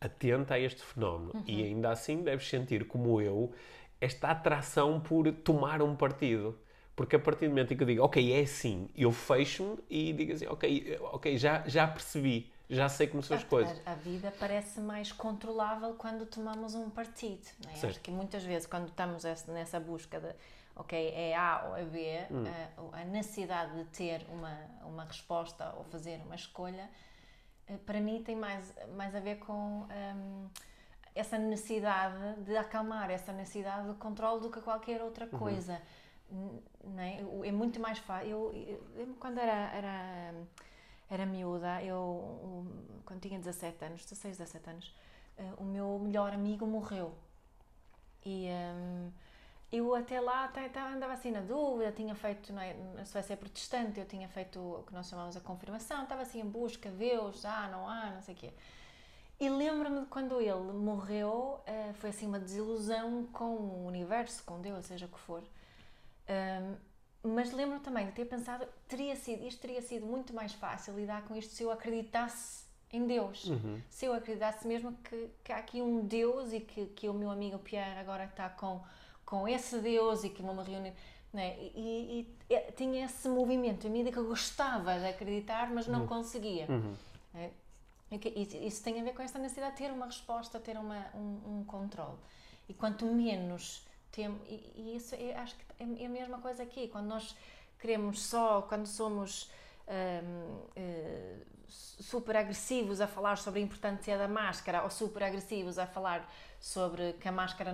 [0.00, 1.44] atenta a este fenómeno uhum.
[1.46, 3.52] e ainda assim deves sentir como eu
[4.00, 6.58] esta atração por tomar um partido.
[6.94, 10.14] Porque a partir do momento em que eu digo, ok, é assim, eu fecho-me e
[10.14, 13.78] digo assim, ok, ok, já, já percebi, já sei como são as coisas.
[13.84, 17.46] A vida parece mais controlável quando tomamos um partido.
[17.62, 17.86] Não é?
[17.86, 20.34] Acho que muitas vezes, quando estamos nessa busca de,
[20.74, 22.44] ok, é A ou é B, hum.
[22.94, 26.88] a, a, necessidade de ter uma, uma resposta ou fazer uma escolha,
[27.68, 29.86] eh, para mim tem mais, mais a ver com.
[29.86, 30.48] Um,
[31.16, 35.38] essa necessidade de acalmar, essa necessidade de controle do que qualquer outra uhum.
[35.38, 35.80] coisa.
[36.30, 36.60] Uhum.
[36.84, 37.48] Não é?
[37.48, 38.28] é muito mais fácil.
[38.28, 40.34] Eu, eu, quando era, era,
[41.08, 42.66] era miúda, eu,
[43.06, 44.94] quando tinha 17 anos, 16, 17 anos,
[45.38, 47.14] uh, o meu melhor amigo morreu.
[48.24, 49.10] E um,
[49.72, 53.36] eu até lá até, até andava assim na dúvida, tinha feito, não é, na Suécia
[53.36, 57.44] protestante, eu tinha feito o que nós chamamos a confirmação, estava assim em busca, Deus,
[57.44, 58.52] ah, não há, não sei o quê.
[59.38, 64.60] E lembro-me de quando ele morreu, uh, foi assim uma desilusão com o universo, com
[64.60, 65.42] Deus, seja o que for.
[67.26, 71.22] Mas lembro-me também de ter pensado, teria sido, isto teria sido muito mais fácil lidar
[71.22, 73.44] com isto se eu acreditasse em Deus.
[73.44, 73.80] Uhum.
[73.90, 77.30] Se eu acreditasse mesmo que, que, há aqui um Deus e que, que o meu
[77.30, 78.80] amigo Pierre agora está com,
[79.24, 80.92] com esse Deus e que vamos reunir.
[81.32, 81.56] Né?
[81.58, 85.86] E, e, e, tinha esse movimento em mim de que eu gostava de acreditar, mas
[85.88, 86.06] não uhum.
[86.06, 86.66] conseguia.
[86.68, 86.94] Uhum.
[87.34, 87.50] É?
[88.10, 91.64] Isso tem a ver com esta necessidade de ter uma resposta, ter uma, um, um
[91.64, 92.18] controle.
[92.68, 94.40] E quanto menos temos.
[94.48, 96.88] E, e, isso é, acho que é, é a mesma coisa aqui.
[96.88, 97.36] Quando nós
[97.78, 99.50] queremos só, quando somos
[99.88, 101.36] um, uh, eh,
[101.68, 106.28] super agressivos a falar sobre a importância da máscara ou super agressivos a falar
[106.60, 107.72] sobre que a máscara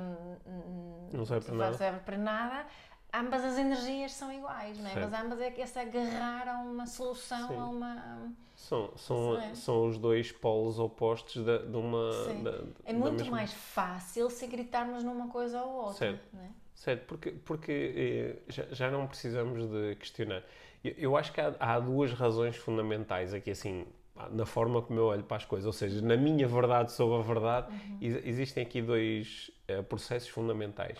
[1.12, 2.66] não serve para nada, serve para nada
[3.12, 4.94] ambas as energias são iguais, não é?
[4.94, 7.58] mas ambas é esse agarrar a uma solução, Sim.
[7.58, 12.10] a uma são, são, são os dois polos opostos de, de uma.
[12.44, 13.30] Da, é muito mesma...
[13.32, 15.94] mais fácil se gritarmos numa coisa ou outra.
[15.94, 16.48] Certo, não é?
[16.74, 20.44] certo porque, porque eh, já, já não precisamos de questionar.
[20.84, 23.84] Eu, eu acho que há, há, duas razões fundamentais aqui, assim,
[24.30, 27.22] na forma como eu olho para as coisas, ou seja, na minha verdade sobre a
[27.22, 27.98] verdade, uhum.
[28.00, 30.98] existem aqui dois uh, processos fundamentais.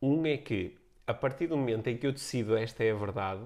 [0.00, 0.76] Um é que,
[1.06, 3.42] a partir do momento em que eu decido esta é a verdade,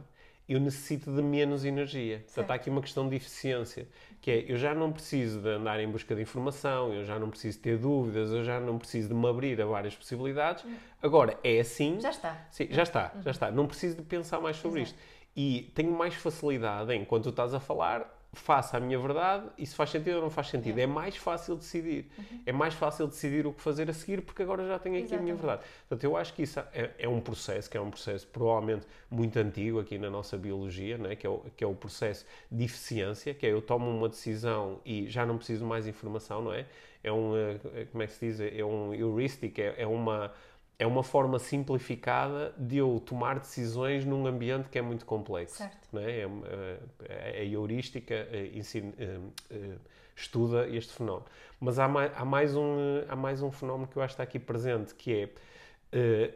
[0.49, 2.17] eu necessito de menos energia.
[2.19, 2.27] Certo.
[2.35, 3.87] Portanto, há aqui uma questão de eficiência,
[4.21, 7.31] que é, eu já não preciso de andar em busca de informação, eu já não
[7.31, 10.65] preciso ter dúvidas, eu já não preciso de me abrir a várias possibilidades.
[11.01, 12.01] Agora, é assim...
[12.01, 12.49] Já está.
[12.51, 13.51] Sim, já está, já está.
[13.53, 14.97] Não preciso de pensar mais sobre Exato.
[14.97, 15.21] isto.
[15.37, 19.67] E tenho mais facilidade em, quando tu estás a falar, faça a minha verdade e
[19.67, 20.79] se faz sentido ou não faz sentido.
[20.79, 22.07] É, é mais fácil decidir.
[22.17, 22.41] Uhum.
[22.47, 25.21] É mais fácil decidir o que fazer a seguir porque agora já tenho aqui Exatamente.
[25.21, 25.63] a minha verdade.
[25.89, 29.37] Portanto, eu acho que isso é, é, um processo, que é um processo provavelmente muito
[29.39, 31.17] antigo aqui na nossa biologia, né?
[31.17, 34.81] que, é o, que é o processo de eficiência, que é eu tomo uma decisão
[34.85, 36.67] e já não preciso mais informação, não é?
[37.03, 38.41] É um, eh, como é que se diz?
[38.41, 40.33] É um heurístic, é, é uma
[40.81, 45.59] é uma forma simplificada de eu tomar decisões num ambiente que é muito complexo.
[45.59, 45.89] Certo.
[45.93, 46.23] Não é?
[46.23, 49.19] É, é, a heurística eh, ensina, eh,
[49.51, 49.77] eh,
[50.17, 51.27] estuda este fenómeno.
[51.61, 54.23] Mas há mais, há, mais um, há mais um fenómeno que eu acho que está
[54.23, 55.31] aqui presente, que é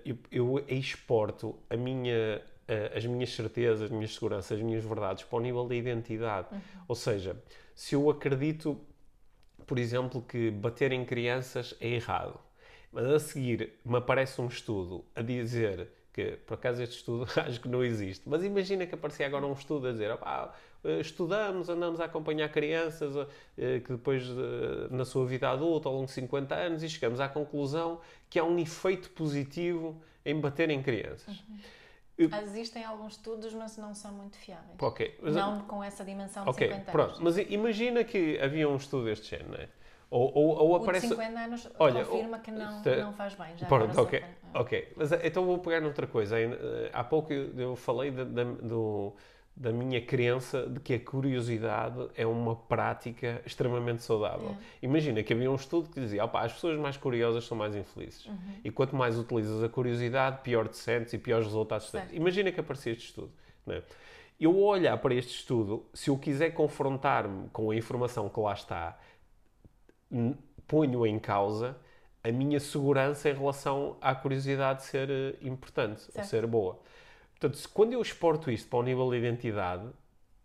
[0.05, 2.43] eu, eu exporto a minha,
[2.95, 6.49] as minhas certezas, as minhas seguranças, as minhas verdades para o nível da identidade.
[6.53, 6.61] Uhum.
[6.89, 7.43] Ou seja,
[7.75, 8.79] se eu acredito,
[9.67, 12.39] por exemplo, que bater em crianças é errado,
[12.95, 17.61] mas a seguir me aparece um estudo a dizer que, por acaso, este estudo acho
[17.61, 20.55] que não existe, mas imagina que aparecia agora um estudo a dizer: opá,
[21.01, 23.15] estudamos, andamos a acompanhar crianças
[23.59, 27.21] eh, que depois, eh, na sua vida adulta, ao longo de 50 anos, e chegamos
[27.21, 31.43] à conclusão que há um efeito positivo em bater em crianças.
[31.49, 31.59] Uhum.
[32.17, 34.81] Existem alguns estudos, mas não são muito fiáveis.
[34.81, 35.19] Okay.
[35.21, 37.09] Não com essa dimensão de okay, 50 pronto.
[37.09, 37.21] anos.
[37.21, 39.69] Mas imagina que havia um estudo deste género, não é?
[40.15, 41.07] Ou, ou, ou aparece...
[41.07, 43.49] O de 50 anos Olha, confirma que não, não faz bem.
[43.57, 44.23] Já Pronto, ok.
[44.55, 46.39] Ok, mas eh, então vou pegar noutra coisa.
[46.39, 49.13] Eh, há pouco eu falei da, da, do,
[49.57, 54.51] da minha crença de que a curiosidade é uma prática extremamente saudável.
[54.51, 54.87] É.
[54.87, 58.25] Imagina que havia um estudo que dizia as pessoas mais curiosas são mais infelizes.
[58.27, 58.37] Uhum.
[58.63, 62.13] E quanto mais utilizas a curiosidade, pior te sentes e piores resultados tens.
[62.13, 63.33] Imagina que aparecia este estudo.
[63.67, 63.83] Não é?
[64.39, 68.97] Eu olhar para este estudo, se eu quiser confrontar-me com a informação que lá está,
[70.67, 71.77] ponho em causa
[72.23, 76.19] a minha segurança em relação à curiosidade de ser eh, importante, certo.
[76.19, 76.81] ou ser boa.
[77.33, 79.87] Portanto, se, quando eu exporto isto para o nível de identidade,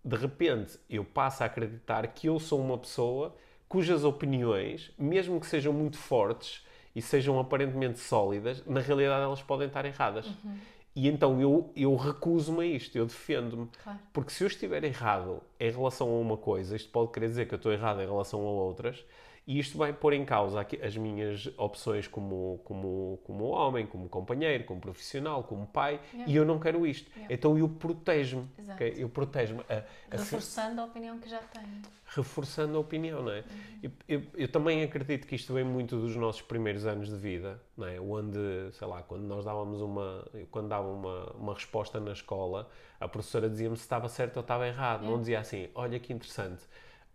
[0.04, 3.34] de repente eu passo a acreditar que eu sou uma pessoa
[3.70, 9.68] cujas opiniões, mesmo que sejam muito fortes e sejam aparentemente sólidas, na realidade elas podem
[9.68, 10.26] estar erradas.
[10.26, 10.58] Uhum.
[10.96, 13.70] E então eu, eu recuso-me a isto, eu defendo-me.
[13.82, 14.00] Claro.
[14.12, 17.54] Porque se eu estiver errado em relação a uma coisa, isto pode querer dizer que
[17.54, 19.06] eu estou errado em relação a outras,
[19.50, 24.64] e isto vai pôr em causa as minhas opções como, como, como homem, como companheiro,
[24.64, 26.32] como profissional, como pai, yeah.
[26.32, 27.10] e eu não quero isto.
[27.16, 27.34] Yeah.
[27.34, 28.48] Então eu protejo-me.
[28.76, 28.94] Okay?
[28.96, 29.64] Eu protejo-me.
[30.12, 31.82] Reforçando a opinião que já tenho.
[32.06, 33.40] Reforçando a opinião, não é?
[33.40, 33.44] Uhum.
[33.82, 37.60] Eu, eu, eu, também acredito que isto vem muito dos nossos primeiros anos de vida,
[37.76, 38.00] não é?
[38.00, 38.38] Onde,
[38.74, 43.50] sei lá, quando nós dávamos uma, quando dava uma, uma resposta na escola, a professora
[43.50, 45.00] dizia-me se estava certo ou estava errado.
[45.00, 45.12] Yeah.
[45.12, 46.62] Não dizia assim, olha que interessante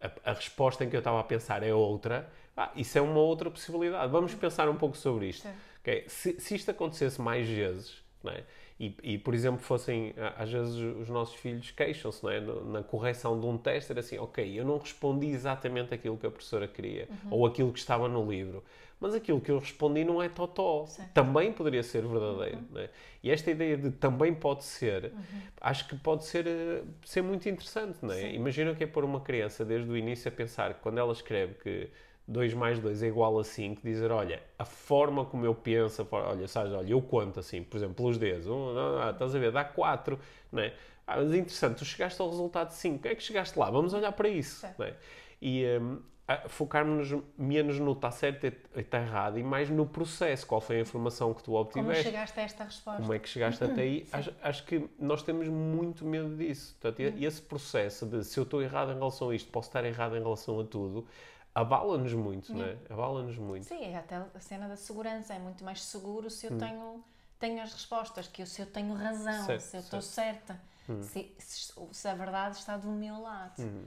[0.01, 3.19] a, a, resposta em que eu estava a pensar é outra, ah, isso é uma
[3.19, 4.11] outra possibilidade.
[4.11, 5.49] Vamos pensar um pouco sobre isto.
[5.81, 6.05] Okay?
[6.09, 8.45] Se, se, isto acontecesse mais vezes, é?
[8.79, 12.41] E, e, por exemplo, fossem, às vezes os nossos filhos queixam-se é?
[12.41, 16.31] na correção de um teste, era assim, ok, eu não respondi exatamente aquilo que a
[16.31, 17.31] professora queria, uhum.
[17.31, 18.63] ou aquilo que estava no livro
[19.05, 20.87] mas aquilo que eu respondi não é totó.
[20.87, 21.13] Certo.
[21.13, 22.57] Também poderia ser verdadeiro.
[22.57, 22.67] Uhum.
[22.73, 22.89] Né?
[23.23, 25.41] E esta ideia de também pode ser, uhum.
[25.61, 27.99] acho que pode ser, eh, ser muito interessante.
[28.01, 28.33] Né?
[28.33, 31.53] Imagina que é pôr uma criança desde o início a pensar que quando ela escreve
[31.55, 31.91] que
[32.27, 36.49] 2 mais 2 é igual a 5, dizer, olha, a forma como eu penso, olha,
[36.49, 39.53] sabes, olha, eu conto assim, por exemplo, pelos dedos, um, não, não, estás a ver,
[39.53, 40.19] dá 4,
[40.51, 40.73] né?
[41.07, 43.71] Ah, mas é interessante, tu chegaste ao resultado de 5, como é que chegaste lá?
[43.71, 44.95] Vamos olhar para isso, né?
[45.41, 46.01] E, um,
[46.49, 50.47] focarmos menos no está certo e está errado e mais no processo.
[50.47, 52.03] Qual foi a informação que tu obtiveste?
[52.03, 53.03] Como chegaste a esta resposta?
[53.03, 54.07] Como é que chegaste até aí?
[54.11, 56.75] Acho, acho, que nós temos muito medo disso.
[56.81, 57.23] Portanto, uhum.
[57.23, 60.23] esse processo de se eu estou errado em relação a isto, posso estar errado em
[60.23, 61.07] relação a tudo,
[61.55, 62.59] abala-nos muito, uhum.
[62.59, 62.77] não é?
[62.91, 63.65] Abala-nos muito.
[63.67, 65.33] Sim, é até a cena da segurança.
[65.33, 66.59] É muito mais seguro se eu uhum.
[66.59, 67.05] tenho,
[67.39, 71.03] tenho as respostas, que eu, se eu tenho razão, certo, se eu estou certa, hum.
[71.03, 73.63] se, se, se, a verdade está do meu lado.
[73.63, 73.85] Uhum.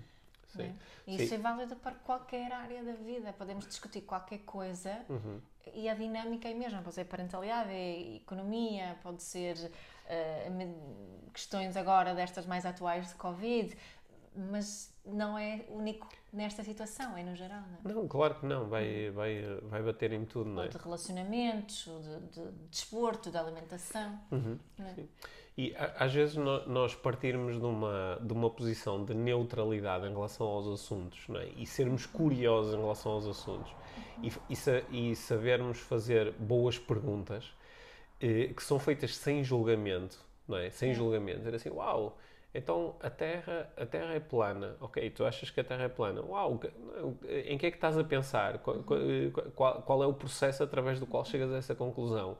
[0.47, 0.75] Sim.
[1.06, 1.36] E isso Sim.
[1.36, 3.34] é válido para qualquer área da vida.
[3.34, 5.39] Podemos discutir qualquer coisa uhum.
[5.73, 6.82] e a dinâmica é a mesma.
[6.82, 13.77] Pode ser parentalidade, é economia, pode ser uh, questões agora destas mais atuais de Covid,
[14.36, 17.93] mas não é único nesta situação, é no geral, não é?
[17.93, 20.67] Não, claro que não, vai, vai, vai bater em tudo, não é?
[20.67, 24.20] de relacionamentos, de, de, de desporto, de alimentação.
[24.32, 25.04] Uhum, é?
[25.58, 30.67] E às vezes nós partirmos de uma, de uma posição de neutralidade em relação aos
[30.67, 31.48] assuntos não é?
[31.58, 33.72] e sermos curiosos em relação aos assuntos
[34.22, 37.52] e, e, e sabermos fazer boas perguntas
[38.22, 40.70] eh, que são feitas sem julgamento, não é?
[40.70, 41.39] Sem julgamento.
[41.39, 42.17] Dizer assim, uau,
[42.58, 44.76] então a Terra, a Terra é plana.
[44.80, 46.22] Ok, tu achas que a Terra é plana?
[46.22, 46.60] Uau,
[47.46, 48.58] em que é que estás a pensar?
[48.60, 48.84] Qual,
[49.56, 52.38] qual, qual é o processo através do qual chegas a essa conclusão?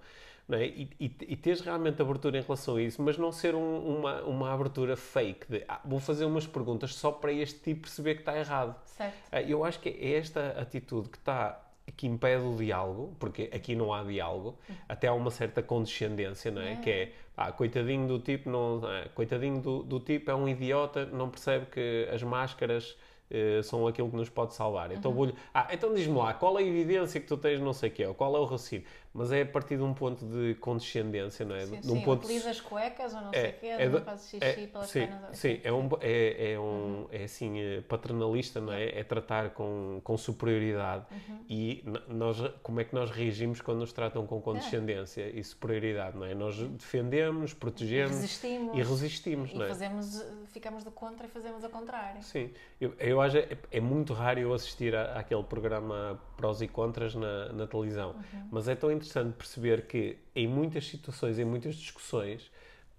[0.56, 0.66] é?
[0.66, 4.22] e, e, e teres realmente abertura em relação a isso, mas não ser um, uma,
[4.24, 8.22] uma abertura fake de ah, vou fazer umas perguntas só para este tipo perceber que
[8.22, 8.76] está errado.
[8.86, 9.16] Certo.
[9.32, 13.76] Ah, eu acho que é esta atitude que está que impede o diálogo, porque aqui
[13.76, 16.74] não há diálogo, até há uma certa condescendência, não é?
[16.74, 16.76] é.
[16.76, 21.06] Que é, ah, coitadinho do tipo, não, é, coitadinho do, do tipo é um idiota,
[21.06, 22.98] não percebe que as máscaras
[23.32, 24.92] uh, são aquilo que nos pode salvar.
[24.92, 25.18] Então uhum.
[25.18, 27.94] vou-lhe, ah, então diz-me lá, qual é a evidência que tu tens, não sei o
[27.94, 28.86] que é, qual é o raciocínio?
[29.18, 31.66] Mas é a partir de um ponto de condescendência, não é?
[31.66, 32.24] Sim, de um sim, ponto...
[32.24, 35.00] utilizas cuecas ou não é, sei o quê, é, não fazes xixi é, pelas sim,
[35.00, 35.38] pernas.
[35.38, 37.08] Sim, é um, é, é, um, uhum.
[37.12, 39.00] é assim, eh, paternalista, não é?
[39.00, 41.40] É tratar com, com superioridade uhum.
[41.50, 45.30] e nós, como é que nós reagimos quando nos tratam com condescendência é.
[45.32, 46.36] e superioridade, não é?
[46.36, 49.68] Nós defendemos, protegemos resistimos, e resistimos, e não é?
[49.70, 52.22] fazemos, ficamos do contra e fazemos a contrário.
[52.22, 56.68] Sim, eu, eu acho é, é muito raro eu assistir à, àquele programa prós e
[56.68, 58.48] contras na, na televisão, uhum.
[58.52, 59.07] mas é tão interessante
[59.38, 62.52] perceber que em muitas situações, em muitas discussões,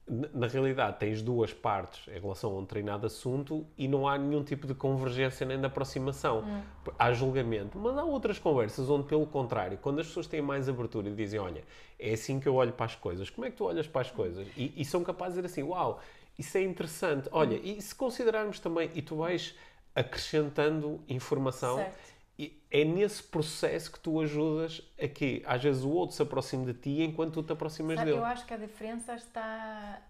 [0.09, 4.43] na realidade tens duas partes em relação a um determinado assunto e não há nenhum
[4.43, 6.41] tipo de convergência nem de aproximação.
[6.41, 6.63] Hum.
[6.99, 7.79] Há julgamento.
[7.79, 11.39] Mas há outras conversas onde, pelo contrário, quando as pessoas têm mais abertura e dizem,
[11.39, 11.63] olha,
[11.99, 14.11] é assim que eu olho para as coisas, como é que tu olhas para as
[14.11, 14.47] coisas?
[14.57, 16.01] E, e são capazes de dizer assim, uau,
[16.39, 17.29] isso é interessante.
[17.31, 17.63] Olha, hum.
[17.63, 19.55] e se considerarmos também, e tu vais
[19.95, 21.77] acrescentando informação...
[21.77, 26.23] Certo e é nesse processo que tu ajudas a que às vezes o outro se
[26.23, 28.21] aproxime de ti enquanto tu te aproximas Sabe, dele.
[28.21, 30.01] Eu acho que a diferença está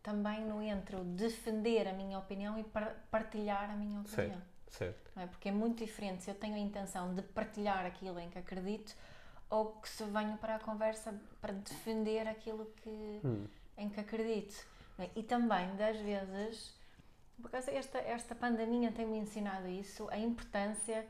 [0.00, 2.64] também no entre o defender a minha opinião e
[3.10, 4.30] partilhar a minha opinião.
[4.30, 5.10] Certo, certo.
[5.16, 5.26] Não é?
[5.26, 8.94] Porque é muito diferente se eu tenho a intenção de partilhar aquilo em que acredito
[9.50, 13.46] ou que se venho para a conversa para defender aquilo que, hum.
[13.76, 14.66] em que acredito.
[14.98, 15.10] É?
[15.16, 16.74] E também, das vezes,
[17.40, 21.04] porque esta, esta pandemia tem-me ensinado isso, a importância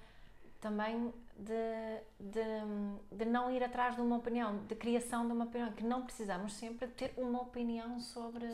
[0.62, 5.72] também de, de, de, não ir atrás de uma opinião, de criação de uma opinião,
[5.72, 8.46] que não precisamos sempre ter uma opinião sobre,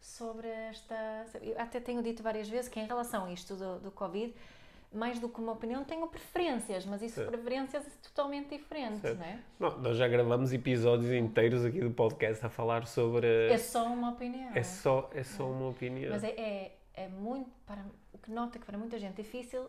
[0.00, 0.96] sobre esta.
[1.42, 4.34] Eu até tenho dito várias vezes que, em relação a isto do, do Covid,
[4.90, 9.38] mais do que uma opinião, tenho preferências, mas isso, preferências, é totalmente diferente, não é?
[9.60, 13.26] Não, nós já gravamos episódios inteiros aqui do podcast a falar sobre.
[13.52, 14.52] É só uma opinião.
[14.54, 16.12] É só, é só uma opinião.
[16.12, 17.50] Mas é, é, é muito.
[17.66, 19.68] Para, o que nota que para muita gente é difícil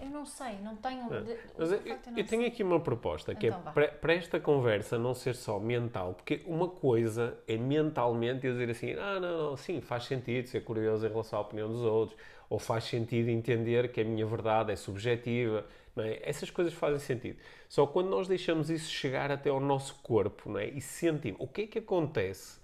[0.00, 1.08] eu não sei, não tenho.
[1.08, 1.24] Não.
[1.24, 1.80] De, Mas eu,
[2.16, 5.58] eu, tenho aqui uma proposta que é então, é para, esta conversa não ser só
[5.58, 10.62] mental, porque uma coisa é mentalmente dizer assim: ah, não, não, sim, faz sentido ser
[10.62, 12.18] curioso em relação à opinião dos outros,
[12.50, 15.64] ou faz sentido entender que a minha verdade é subjetiva.
[15.96, 16.20] Não é?
[16.22, 17.38] Essas coisas fazem sentido.
[17.68, 20.68] Só quando nós deixamos isso chegar até ao nosso corpo não é?
[20.68, 22.58] e sentimos o que é que acontece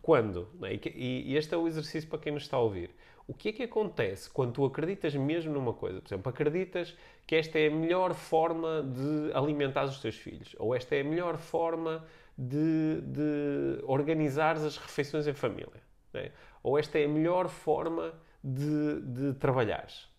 [0.00, 0.74] quando, é?
[0.74, 2.90] e, e este é o exercício para quem nos está a ouvir
[3.26, 6.00] o que é que acontece quando tu acreditas mesmo numa coisa?
[6.00, 10.74] Por exemplo, acreditas que esta é a melhor forma de alimentar os teus filhos, ou
[10.74, 12.04] esta é a melhor forma
[12.36, 15.82] de, de organizar as refeições em família,
[16.12, 16.32] né?
[16.62, 20.11] ou esta é a melhor forma de, de trabalhares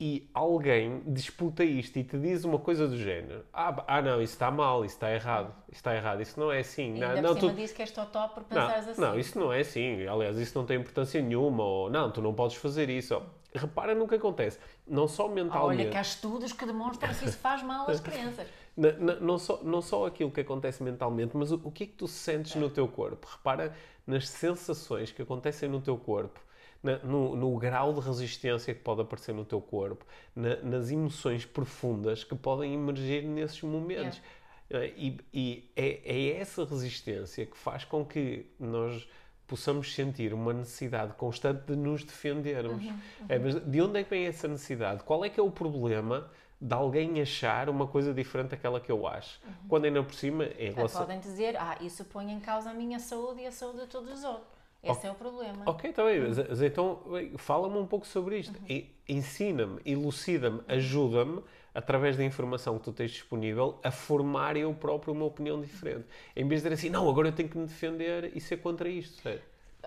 [0.00, 4.32] e alguém disputa isto e te diz uma coisa do género: ah, ah não, isso
[4.32, 6.96] está mal, isso está errado, isso está errado, isso não é assim.
[6.96, 7.52] E não, não, tu...
[7.52, 9.00] diz que és totó por pensares não, assim.
[9.00, 10.06] Não, isso não é assim.
[10.06, 11.62] Aliás, isso não tem importância nenhuma.
[11.62, 13.22] Ou não, tu não podes fazer isso.
[13.54, 14.58] repara no que acontece.
[14.88, 15.82] Não só mentalmente.
[15.82, 18.48] Olha, que há estudos que demonstram que isso faz mal às crianças.
[18.76, 21.86] Não, não, não, só, não só aquilo que acontece mentalmente, mas o, o que é
[21.86, 23.26] que tu sentes no teu corpo.
[23.30, 23.74] Repara
[24.06, 26.40] nas sensações que acontecem no teu corpo
[26.82, 31.44] na, no, no, grau de resistência que pode aparecer no teu corpo, na, nas emoções
[31.44, 34.20] profundas que podem emergir nesses momentos.
[34.70, 34.86] Yeah.
[34.86, 39.08] Eh, e, e é, é, essa resistência que faz com que nós
[39.46, 42.84] possamos sentir uma necessidade constante de nos defendermos.
[42.84, 43.26] Uhum, uhum.
[43.28, 45.02] É, mas de onde é que vem essa necessidade?
[45.02, 49.08] Qual é que é o problema de alguém achar uma coisa diferente daquela que eu
[49.08, 49.40] acho?
[49.44, 49.68] Uhum.
[49.68, 51.00] Quando ainda por cima, em relação...
[51.00, 54.12] Podem dizer, ah, isso põe em causa a minha saúde e a saúde de todos
[54.12, 54.59] os outros.
[54.82, 55.62] Esse é o problema.
[55.66, 56.20] Ok, está bem.
[56.20, 57.02] Mas, então,
[57.36, 58.58] fala-me um pouco sobre isto.
[58.58, 58.86] Uhum.
[59.08, 61.42] Ensina-me, elucida-me, ajuda-me,
[61.74, 66.06] através da informação que tu tens disponível, a formar eu próprio uma opinião diferente.
[66.34, 68.88] Em vez de dizer assim, não, agora eu tenho que me defender e ser contra
[68.88, 69.20] isto,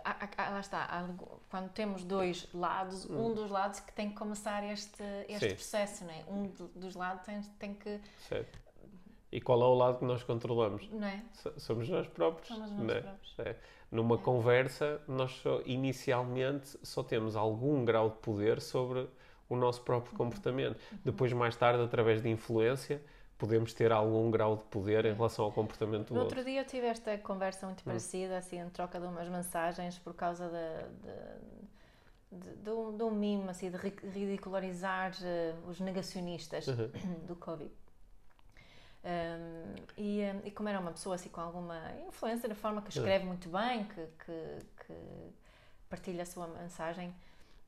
[0.04, 1.08] ah, lá está,
[1.50, 3.28] quando temos dois lados, hum.
[3.28, 6.24] um dos lados que tem que começar este, este processo, não é?
[6.28, 8.60] Um dos lados tem, tem que certo
[9.32, 10.90] E qual é o lado que nós controlamos?
[10.90, 11.24] Não é?
[11.34, 12.48] So- Somos nós próprios.
[12.48, 13.02] Somos nós é?
[13.02, 13.40] próprios.
[13.40, 13.56] É.
[13.94, 19.08] Numa conversa, nós só, inicialmente só temos algum grau de poder sobre
[19.48, 20.80] o nosso próprio comportamento.
[21.06, 23.02] Depois, mais tarde, através de influência,
[23.38, 26.38] podemos ter algum grau de poder em relação ao comportamento do No outro.
[26.40, 27.70] outro dia eu tive esta conversa Hum.
[27.70, 32.98] muito parecida, assim, em troca de umas mensagens por causa de, de, de, de um,
[33.08, 36.90] um mimo, assim, de ri- ridicularizar eh, os negacionistas Uhum.
[37.28, 37.72] do Covid.
[39.04, 41.78] Um, e, e como era uma pessoa assim com alguma
[42.08, 44.94] influência na forma que escreve muito bem, que, que, que
[45.90, 47.14] partilha a sua mensagem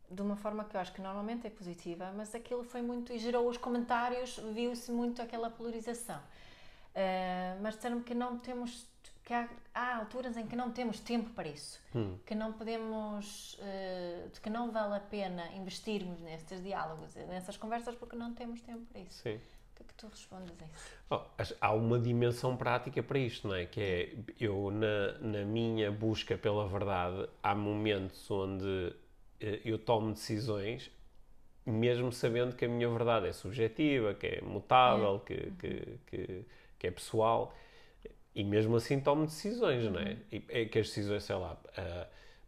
[0.09, 3.17] de uma forma que eu acho que normalmente é positiva, mas aquilo foi muito e
[3.17, 6.17] gerou os comentários, viu-se muito aquela polarização.
[6.17, 8.88] Uh, mas disseram-me que não temos
[9.25, 12.15] que há, há alturas em que não temos tempo para isso, Hum.
[12.25, 18.15] que não podemos, uh, que não vale a pena investirmos nestes diálogos, nessas conversas, porque
[18.15, 19.23] não temos tempo para isso.
[19.23, 19.39] Sim.
[19.76, 20.95] O que é que tu respondes a isso?
[21.09, 21.21] Oh,
[21.59, 23.65] há uma dimensão prática para isto, não é?
[23.65, 28.95] Que é, eu, na, na minha busca pela verdade, há momentos onde
[29.41, 30.89] eh, eu tomo decisões,
[31.65, 36.45] mesmo sabendo que a minha verdade é subjetiva, que é mutável, que, que, que,
[36.80, 37.53] que é pessoal,
[38.34, 40.17] e mesmo assim tomo decisões, não é?
[40.32, 42.07] E é que as decisões, sei lá, ah,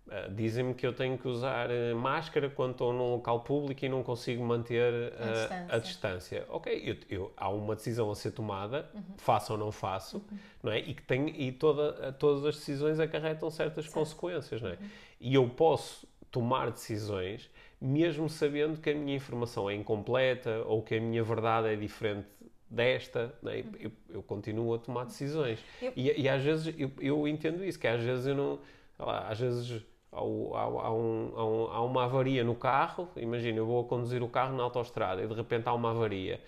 [0.10, 3.90] ah, dizem-me que eu tenho que usar eh, máscara quando estou num local público e
[3.90, 5.66] não consigo manter ah, distância.
[5.76, 6.46] a distância.
[6.50, 10.24] Ok, eu, eu- há uma decisão a ser tomada, faço ou não faço,
[10.64, 10.80] não é?
[10.80, 14.78] E que tem, e toda, todas as decisões acarretam certas consequências, não é?
[15.20, 17.50] E eu posso tomar decisões
[17.80, 22.28] mesmo sabendo que a minha informação é incompleta ou que a minha verdade é diferente
[22.70, 23.64] desta, não é?
[23.80, 25.60] eu, eu continuo a tomar decisões.
[25.82, 28.60] Eu- E, e às vezes eu, eu entendo isso, que às vezes eu não.
[29.00, 29.82] lá, às vezes
[30.18, 33.82] há, o- há, há um- há um- há uma avaria no carro, imagina, eu vou
[33.82, 36.42] a conduzir o carro na autoestrada e de repente há uma avaria.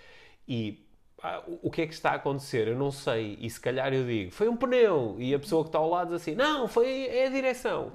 [0.47, 0.85] E
[1.21, 2.67] ah, o- o que é que está a acontecer?
[2.69, 3.37] Eu não sei.
[3.41, 5.15] E se calhar eu digo, foi um pneu.
[5.19, 7.91] E a pessoa que está ao lado diz assim, não, foi, é a direção.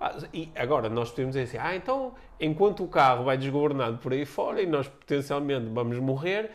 [0.00, 4.12] Ah, e agora nós podemos dizer assim, ah, então enquanto o carro vai desgovernado por
[4.12, 6.52] aí fora e nós potencialmente vamos morrer,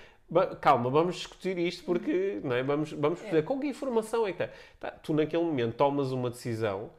[0.62, 2.64] calma, vamos discutir isto porque não é?
[2.64, 4.56] vamos, vamos perceber com que informação é que está.
[4.80, 6.90] Tá, tu naquele momento tomas uma decisão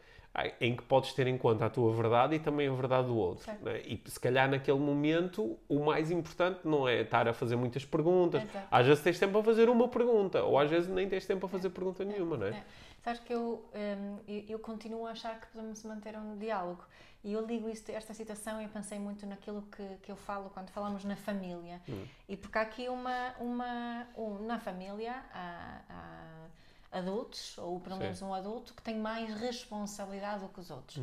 [0.61, 3.45] em que podes ter em conta a tua verdade e também a verdade do outro.
[3.45, 3.65] Certo.
[3.65, 3.81] não é?
[3.83, 8.43] E se calhar naquele momento o mais importante não é estar a fazer muitas perguntas.
[8.43, 8.67] Exato.
[8.71, 11.49] Às vezes tens tempo a fazer uma pergunta, ou às vezes nem tens tempo a
[11.49, 12.51] fazer pergunta nenhuma, não é?
[12.51, 12.65] É.
[13.03, 16.85] Sabes que eu, hum, eu, eu continuo a achar que podemos manter um diálogo.
[17.23, 20.69] E eu ligo isto, esta situação e pensei muito naquilo que, que eu falo quando
[20.71, 21.81] falamos na família.
[22.29, 23.35] E porque há aqui uma.
[23.41, 26.47] uma um- na família há, há
[26.95, 30.99] adultos, ou pelo menos um adulto, que tem mais responsabilidade do que os outros.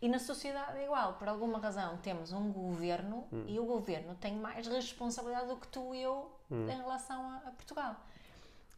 [0.00, 4.34] E na sociedade é igual, por alguma razão temos um governo e o governo tem
[4.34, 6.30] mais responsabilidade do que tu e eu
[6.70, 7.96] em relação a, a Portugal.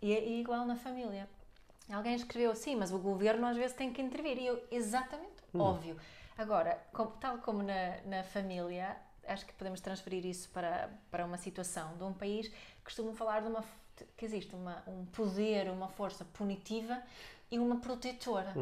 [0.02, 1.28] E é igual na família.
[1.90, 4.38] Alguém escreveu assim, mas o governo às vezes tem que intervir.
[4.38, 5.96] E eu, exatamente, óbvio.
[6.36, 8.96] Agora, como- tal como na, na família,
[9.26, 12.50] acho que podemos transferir isso para, para uma situação de um país.
[12.84, 13.64] Costumo falar de uma,
[14.16, 17.00] que existe uma, um poder, uma força punitiva
[17.50, 18.52] e uma protetora.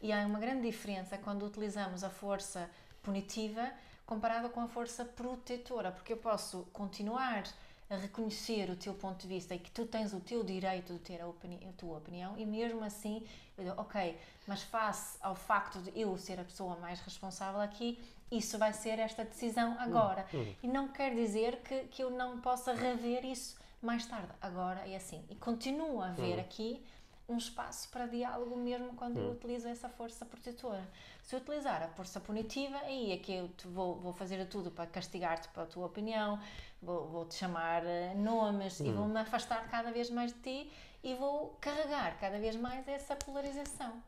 [0.00, 2.68] E há uma grande diferença quando utilizamos a força
[3.02, 3.70] punitiva
[4.06, 7.44] comparada com a força protetora, porque eu posso continuar
[7.88, 10.98] a reconhecer o teu ponto de vista e que tu tens o teu direito de
[11.00, 13.22] ter a, opini- a tua opinião e mesmo assim,
[13.56, 17.98] eu digo, ok, mas face ao facto de eu ser a pessoa mais responsável aqui,
[18.30, 20.26] isso vai ser esta decisão agora.
[20.62, 24.28] E não quer dizer que, que eu não possa rever isso mais tarde.
[24.40, 25.24] Agora é assim.
[25.28, 26.82] E continua a haver aqui
[27.28, 30.86] um espaço para diálogo mesmo quando eu utilizo essa força protetora.
[31.22, 34.70] Se eu utilizar a força punitiva, aí é que eu te vou, vou fazer tudo
[34.70, 36.38] para castigar-te pela tua opinião,
[36.82, 40.72] vou- vou-te chamar eh, nomes e vou-me afastar cada vez mais de ti
[41.02, 44.02] e vou carregar cada vez mais essa polarização.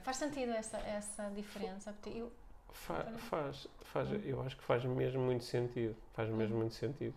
[0.00, 1.94] Faz sentido essa, essa diferença?
[2.06, 2.32] Eu,
[2.72, 5.94] Fa- faz, faz, eu acho que faz mesmo muito sentido.
[6.14, 7.14] Faz mesmo muito sentido.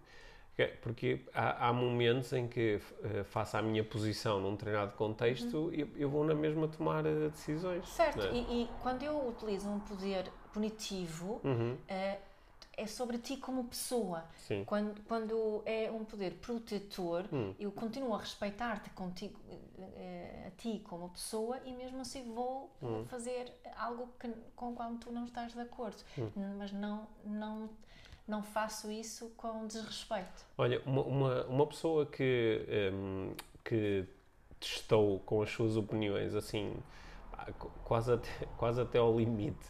[0.55, 5.69] Que- Porque há, há momentos em que, eh, face à minha posição num determinado contexto,
[5.73, 7.85] eu, eu vou na mesma tomar eh, decisões.
[7.89, 8.31] certo, é?
[8.33, 12.19] e, e quando eu utilizo um poder punitivo, Uhum, eh,
[12.77, 14.23] é sobre ti como pessoa.
[14.35, 14.63] sim.
[14.65, 17.53] Quando, quando é um poder protetor, Hum.
[17.59, 19.37] eu continuo a respeitar-te contigo,
[20.47, 23.05] a ti como pessoa e mesmo assim vou Hum.
[23.07, 25.97] fazer algo que, com o qual tu não estás de acordo.
[26.17, 26.29] Hum.
[26.57, 27.69] Mas não, não,
[28.27, 30.45] não faço isso com desrespeito.
[30.57, 34.05] Olha, uma, uma, uma pessoa que, ehm, que
[34.59, 36.75] testou com as suas opiniões, assim,
[37.83, 39.65] quase até, quase até ao limite,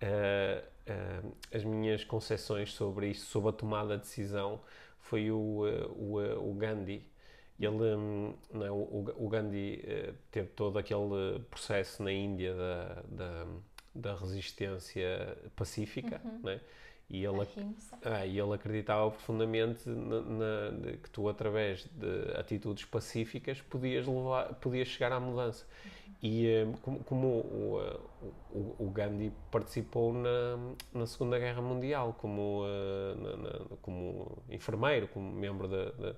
[0.00, 1.22] eh, eh,
[1.54, 4.60] as minhas concepções sobre isto, sobre a tomada de decisão,
[5.00, 7.06] foi o, eh, o, eh, o Gandhi.
[7.60, 13.46] Ele, hum, não é, o, Gandhi uh, teve todo aquele processo na Índia da, da,
[13.92, 16.38] da resistência pacífica, Uhum.
[16.44, 16.60] não é?
[17.10, 17.98] E ele, Ahimsa.
[18.04, 24.06] ah, e ele acreditava profundamente na, na- de que tu, através de atitudes pacíficas, podias,
[24.06, 25.64] levar, podias chegar à mudança.
[26.22, 27.80] E eh, como, como o,
[28.52, 35.30] o- o Gandhi participou na, na Segunda Guerra Mundial como, eh, na- como enfermeiro, como
[35.32, 36.14] membro da-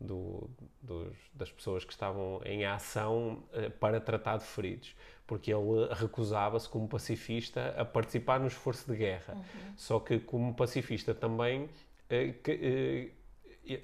[0.00, 0.48] do-
[0.82, 4.94] dos- das pessoas que estavam em ação eh, para tratar de feridos,
[5.26, 9.36] porque ele recusava-se como pacifista a participar no esforço de guerra.
[9.76, 11.68] Só que como pacifista também
[12.08, 13.10] eh, que, eh,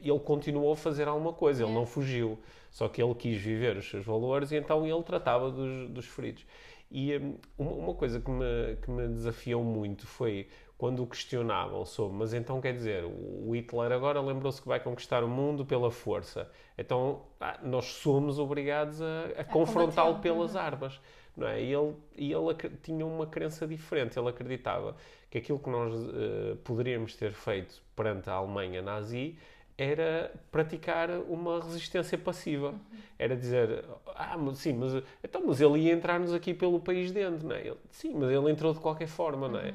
[0.03, 1.81] ele continuou a fazer alguma coisa, ele Yeah.
[1.81, 2.39] não fugiu.
[2.71, 6.45] Só que ele quis viver os seus valores e então ele tratava dos, dos feridos.
[6.91, 10.49] E hum, uma, uma coisa que me, que me desafiou muito foi
[10.79, 15.25] quando o questionavam sobre, mas então quer dizer, o Hitler agora lembrou-se que vai conquistar
[15.25, 16.51] o mundo pela força.
[16.77, 21.01] Então ah, nós somos obrigados a, a confrontá-lo pelas armas.
[21.37, 21.63] Não é?
[21.63, 24.19] E ele, e ele tinha uma crença diferente.
[24.19, 24.97] Ele acreditava
[25.31, 29.37] que aquilo que nós eh, poderíamos ter feito perante a Alemanha nazi
[29.77, 32.75] era praticar uma resistência passiva.
[33.19, 37.47] Era dizer, ah, mas, sim, mas, então, mas ele ia entrar-nos aqui pelo país dentro,
[37.47, 37.67] não é?
[37.67, 39.75] Ele, sim, mas ele entrou de qualquer forma, não é?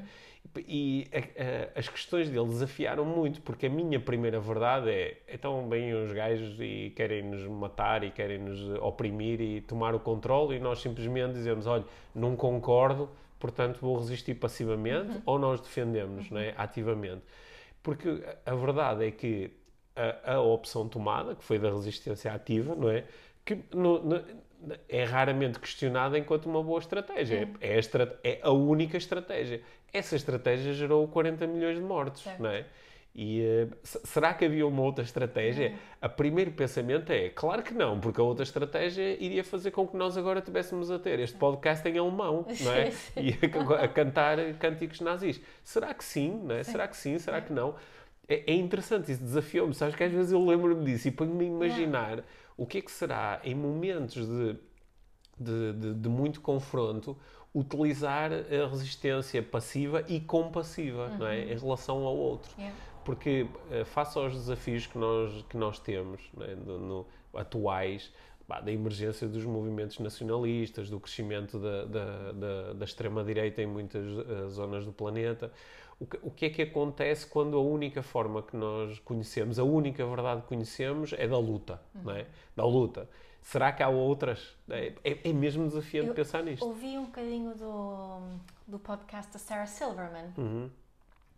[0.66, 5.66] E a- a- as questões dele desafiaram muito, porque a minha primeira verdade é: então
[5.68, 10.80] bem os gajos e querem-nos matar e querem-nos oprimir e tomar o controle, e nós
[10.82, 11.84] simplesmente dizemos: olha,
[12.14, 17.22] não concordo, portanto vou resistir passivamente, ou nós defendemos é, ativamente.
[17.82, 19.50] Porque a a verdade é que
[19.96, 23.04] a, a opção tomada, que foi da resistência ativa, não é?
[23.44, 24.22] Que no- no-
[24.88, 27.48] é raramente questionada enquanto uma boa estratégia.
[27.60, 29.60] É, a estra- é a única estratégia.
[29.92, 32.42] Essa estratégia gerou 40 milhões de mortos, Certo.
[32.42, 32.64] não é?
[33.14, 33.42] E
[33.82, 35.74] se- será que havia uma outra estratégia?
[36.00, 39.94] A primeiro pensamento é, claro que não, porque a outra estratégia iria fazer com que
[39.98, 42.90] nós agora tivéssemos a ter este podcast em alemão, não é?
[42.90, 43.20] Sim, sim.
[43.20, 45.42] E a, a cantar cânticos nazis.
[45.62, 46.62] Será que sim, não é?
[46.64, 47.74] Será que sim, será que não?
[48.26, 51.48] É, é interessante, isso desafiou-me, sabes que às vezes eu lembro-me disso e ponho-me a
[51.48, 52.24] imaginar
[52.56, 54.56] o que é que será em momentos de,
[55.38, 57.14] de, de- de muito confronto
[57.54, 61.52] utilizar a resistência passiva e compassiva, não é?
[61.52, 62.74] Em relação ao outro Yeah.
[63.04, 68.10] porque eh, face aos desafios que nós, que nós temos né, no- no- atuais,
[68.46, 74.04] pá, da emergência dos movimentos nacionalistas, do crescimento da, da, da, da extrema-direita em muitas
[74.06, 75.52] eh, zonas do planeta,
[76.00, 79.62] o que, o que é que acontece quando a única forma que nós conhecemos, a
[79.64, 82.26] única verdade que conhecemos é da luta, não é?
[82.56, 83.08] Da luta.
[83.42, 84.56] Será que há outras?
[84.70, 86.64] É, é, é mesmo desafiante Eu pensar nisto.
[86.64, 88.20] Ouvi um bocadinho do,
[88.66, 90.70] do podcast da Sarah Silverman Uhum.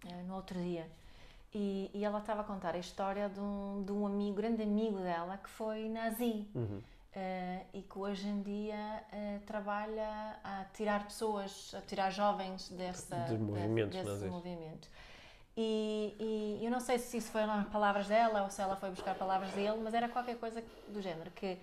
[0.08, 0.86] eh, no outro dia
[1.54, 4.98] e, e ela estava a contar a história de um, de um amigo, grande amigo
[4.98, 6.80] dela que foi nazi Uhum.
[7.14, 13.16] eh, e que hoje em dia eh, trabalha a tirar pessoas, a tirar jovens dessa,
[13.24, 14.30] de- movimentos desse nazis.
[14.30, 14.88] movimento.
[15.56, 16.14] E,
[16.60, 19.52] e eu não sei se isso lá palavras dela ou se ela foi buscar palavras
[19.52, 21.56] dele, mas era qualquer coisa do género que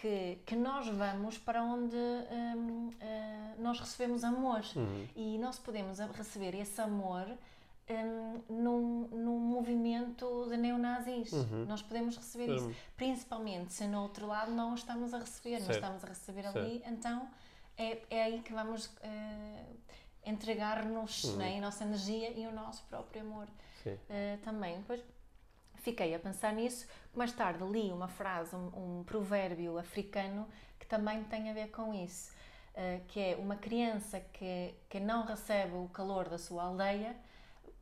[0.00, 5.06] que, que nós vamos para onde hum, eh, nós recebemos amor Uhum.
[5.16, 7.26] e nós podemos receber esse amor
[7.90, 11.32] hum, num, num movimento de neonazis.
[11.32, 11.64] Uhum.
[11.66, 12.74] Nós podemos receber isso, Hum.
[12.96, 15.78] principalmente se no outro lado não estamos a receber, não Certo.
[15.82, 17.28] estamos a receber ali, então
[17.76, 19.64] é, é aí que vamos eh,
[20.24, 21.36] entregar-nos Uhum.
[21.38, 23.48] né, a nossa energia e o nosso próprio amor
[24.10, 24.76] eh, também.
[24.78, 25.02] Depois
[25.80, 26.86] fiquei a pensar nisso.
[27.14, 30.46] Mais tarde li uma frase, um, um provérbio africano
[30.78, 32.32] que também tem a ver com isso,
[32.74, 37.16] eh, que é uma criança que, que não recebe o calor da sua aldeia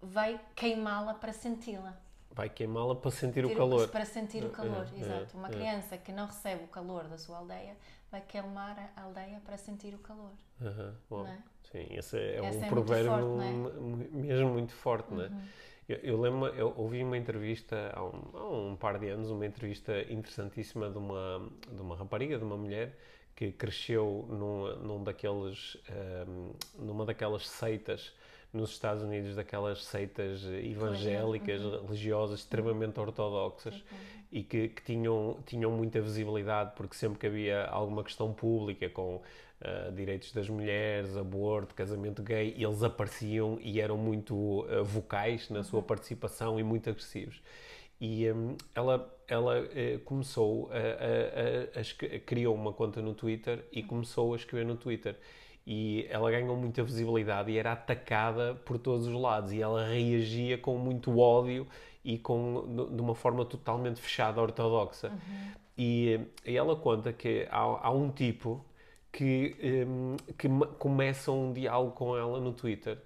[0.01, 1.94] vai queimá-la para senti-la.
[2.30, 3.88] Vai queimá-la para sentir o calor.
[3.88, 5.36] Para sentir o É, calor, é, exato.
[5.36, 5.51] Uma é.
[5.53, 7.76] criança que não recebe o calor da sua aldeia
[8.11, 10.32] vai queimar a aldeia para sentir o calor.
[10.61, 11.22] Aham, bom.
[11.24, 11.38] Não é?
[11.72, 14.16] Sim, esse é Esse um é provérbio forte, é?
[14.16, 15.30] mesmo muito forte, não é?
[15.89, 15.95] Uhum.
[15.95, 19.47] Eu, eu lembro, eu ouvi uma entrevista há um, há um par de anos, uma
[19.47, 22.97] entrevista interessantíssima de uma, de uma rapariga, de uma mulher
[23.34, 28.12] que cresceu num, num daqueles, ehm, numa daquelas seitas
[28.53, 31.82] nos Estados Unidos, daquelas seitas evangélicas, Uhum.
[31.87, 33.84] religiosas, extremamente ortodoxas
[34.32, 39.20] e que, que tinham, tinham muita visibilidade porque sempre que havia alguma questão pública com
[39.61, 45.62] ah, direitos das mulheres, aborto, casamento gay, eles apareciam e eram muito ah, vocais na
[45.64, 47.40] sua participação e muito agressivos.
[48.00, 53.64] E hum, ela, ela eh, começou a, a- a- a criou uma conta no Twitter
[53.72, 55.16] e começou a escrever no Twitter.
[55.66, 59.50] E ela ganhou muita visibilidade e era atacada por todos os lados.
[59.52, 61.66] E ela reagia com muito ódio
[62.04, 65.11] e com, de uma forma totalmente fechada, ortodoxa.
[65.76, 68.64] E, e ela conta que há, há um tipo
[69.16, 69.56] que,
[69.88, 70.46] um, que
[70.78, 72.98] começa um diálogo com ela no Twitter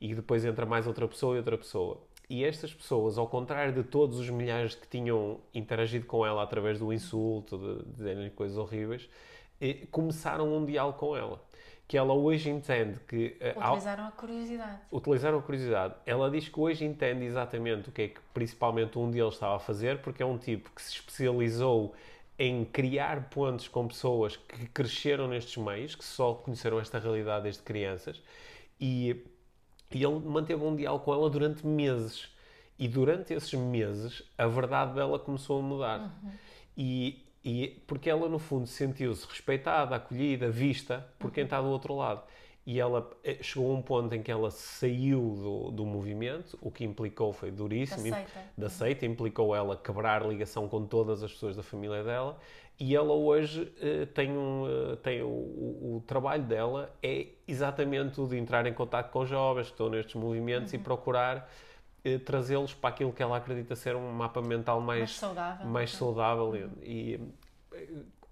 [0.00, 2.00] e depois entra mais outra pessoa e outra pessoa.
[2.30, 6.78] E estas pessoas, ao contrário de todos os milhares que tinham interagido com ela através
[6.78, 9.10] do insulto, de dizerem coisas horríveis,
[9.60, 11.38] eh, começaram um diálogo com ela.
[11.86, 13.36] Que ela hoje entende que.
[13.38, 14.78] Eh, utilizaram a curiosidade.
[14.90, 15.94] Utilizaram a curiosidade.
[16.06, 19.58] Ela diz que hoje entende exatamente o que é que principalmente um deles estava a
[19.58, 21.94] fazer, porque é um tipo que se especializou
[22.38, 27.62] em criar pontos com pessoas que cresceram nestes meios, que só conheceram esta realidade desde
[27.62, 28.22] crianças,
[28.80, 29.24] e,
[29.90, 32.28] e ele manteve um diálogo com ela durante meses.
[32.78, 35.98] E durante esses meses, a verdade dela começou a mudar.
[36.22, 36.30] Uhum.
[36.76, 41.96] E, e porque ela, no fundo, sentiu-se respeitada, acolhida, vista por quem está do outro
[41.96, 42.22] lado.
[42.68, 46.70] E ela eh, chegou a um ponto em que ela saiu do, do movimento, o
[46.70, 48.10] que implicou foi duríssimo.
[48.10, 48.40] Da seita.
[48.58, 52.38] Da seita, implicou ela quebrar ligação com todas as pessoas da família dela.
[52.78, 54.64] E ela hoje uh, tem um.
[54.64, 59.24] Uh, tem o, o, o, trabalho dela é exatamente o de entrar em contato com
[59.24, 60.78] jovens que estão nestes movimentos uhum.
[60.78, 61.50] e procurar
[62.24, 66.44] trazê-los para aquilo que ela acredita ser um mapa mental mais, mais saudável, mais saudável
[66.44, 66.70] uhum.
[66.82, 67.20] e,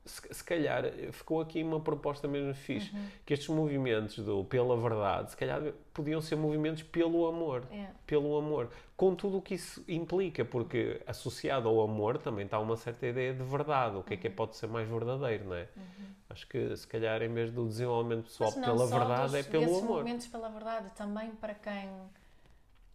[0.07, 3.07] se, se, calhar ficou aqui uma proposta mesmo fixe uhum.
[3.25, 5.61] que estes movimentos do pela verdade se calhar
[5.93, 7.93] podiam ser movimentos pelo amor yeah.
[8.07, 12.77] pelo amor com tudo o que isso implica porque associado ao amor também está uma
[12.77, 14.19] certa ideia de verdade o que uhum.
[14.19, 14.37] é que é, uhum.
[14.37, 16.07] pode ser mais verdadeiro não é uhum.
[16.31, 20.29] acho que se calhar em vez do desenvolvimento pessoal pela verdade é pelo amor movimentos
[20.29, 21.91] pela verdade também para quem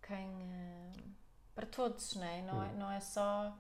[0.08, 1.12] quem uh,
[1.54, 2.78] para todos não é não, é, hum.
[2.78, 3.54] não é só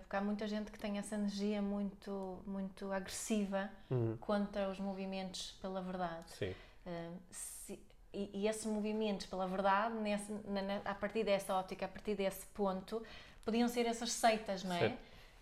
[0.00, 4.16] porque há muita gente que tem essa energia muito muito agressiva hum.
[4.20, 6.54] contra os movimentos pela verdade Sim.
[6.86, 7.78] Uh, se,
[8.12, 12.14] e, e, esses movimentos pela verdade nesse, na, na, a partir dessa ótica a partir
[12.14, 13.02] desse ponto
[13.44, 14.98] podiam ser essas seitas não é Sim.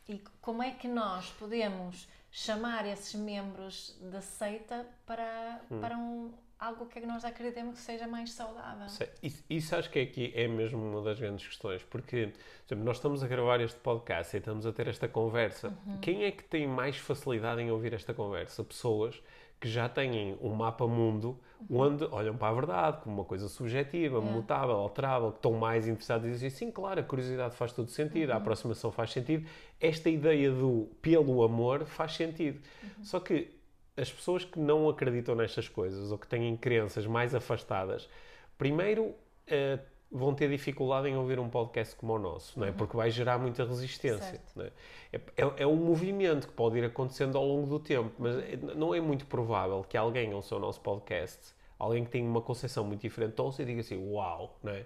[0.09, 5.80] e como é que nós podemos chamar esses membros da seita para hum.
[5.80, 8.86] para um algo que nós acreditamos que seja mais saudável.
[9.22, 12.32] Isso, isso acho que é aqui é mesmo uma das grandes questões, porque
[12.66, 15.74] exemplo, nós estamos a gravar este podcast e estamos a ter esta conversa.
[15.86, 15.98] Uhum.
[15.98, 18.62] Quem é que tem mais facilidade em ouvir esta conversa?
[18.62, 19.20] Pessoas
[19.58, 21.38] que já têm um mapa mundo
[21.68, 21.80] uhum.
[21.80, 24.20] onde olham para a verdade como uma coisa subjetiva, é.
[24.20, 28.30] mutável, alterável, que estão mais interessados e dizem sim, claro, a curiosidade faz todo sentido,
[28.30, 28.34] uhum.
[28.34, 29.46] a aproximação faz sentido,
[29.80, 32.61] esta ideia do pelo amor faz sentido.
[32.82, 33.04] Uhum.
[33.04, 33.59] Só que
[33.97, 38.09] as pessoas que não acreditam nestas coisas ou que têm crenças mais afastadas,
[38.57, 39.80] primeiro uh,
[40.11, 42.70] vão ter dificuldade em ouvir um podcast como o nosso, não é?
[42.70, 42.76] Uhum.
[42.76, 44.41] porque vai gerar muita resistência.
[44.59, 44.72] É?
[45.12, 48.57] É, é, é, um movimento que pode ir acontecendo ao longo do tempo, mas é,
[48.74, 52.84] não é muito provável que alguém ouça o nosso podcast, alguém que tenha uma concepção
[52.84, 54.59] muito diferente, ouça e diga assim: Uau!
[54.62, 54.84] Não é?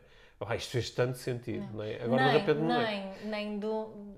[0.52, 2.02] Isto fez tanto sentido, não, não é?
[2.02, 3.18] Agora, nem, de repente, não nem, é.
[3.24, 4.14] nem do,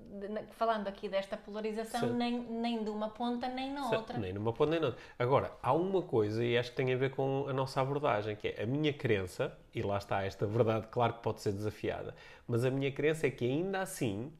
[0.51, 4.17] falando aqui desta polarização, nem, nem de uma ponta nem na outra.
[4.17, 5.01] Nem numa ponta nem na outra.
[5.17, 8.47] Agora, há uma coisa, e acho que tem a ver com a nossa abordagem, que
[8.47, 12.15] é a minha crença, e lá está esta verdade, claro que pode ser desafiada,
[12.47, 14.31] mas a minha crença é que ainda assim,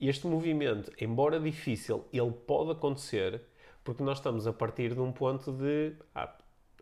[0.00, 3.42] este movimento, embora difícil, ele pode acontecer
[3.82, 6.28] porque nós estamos a partir de um ponto de ah,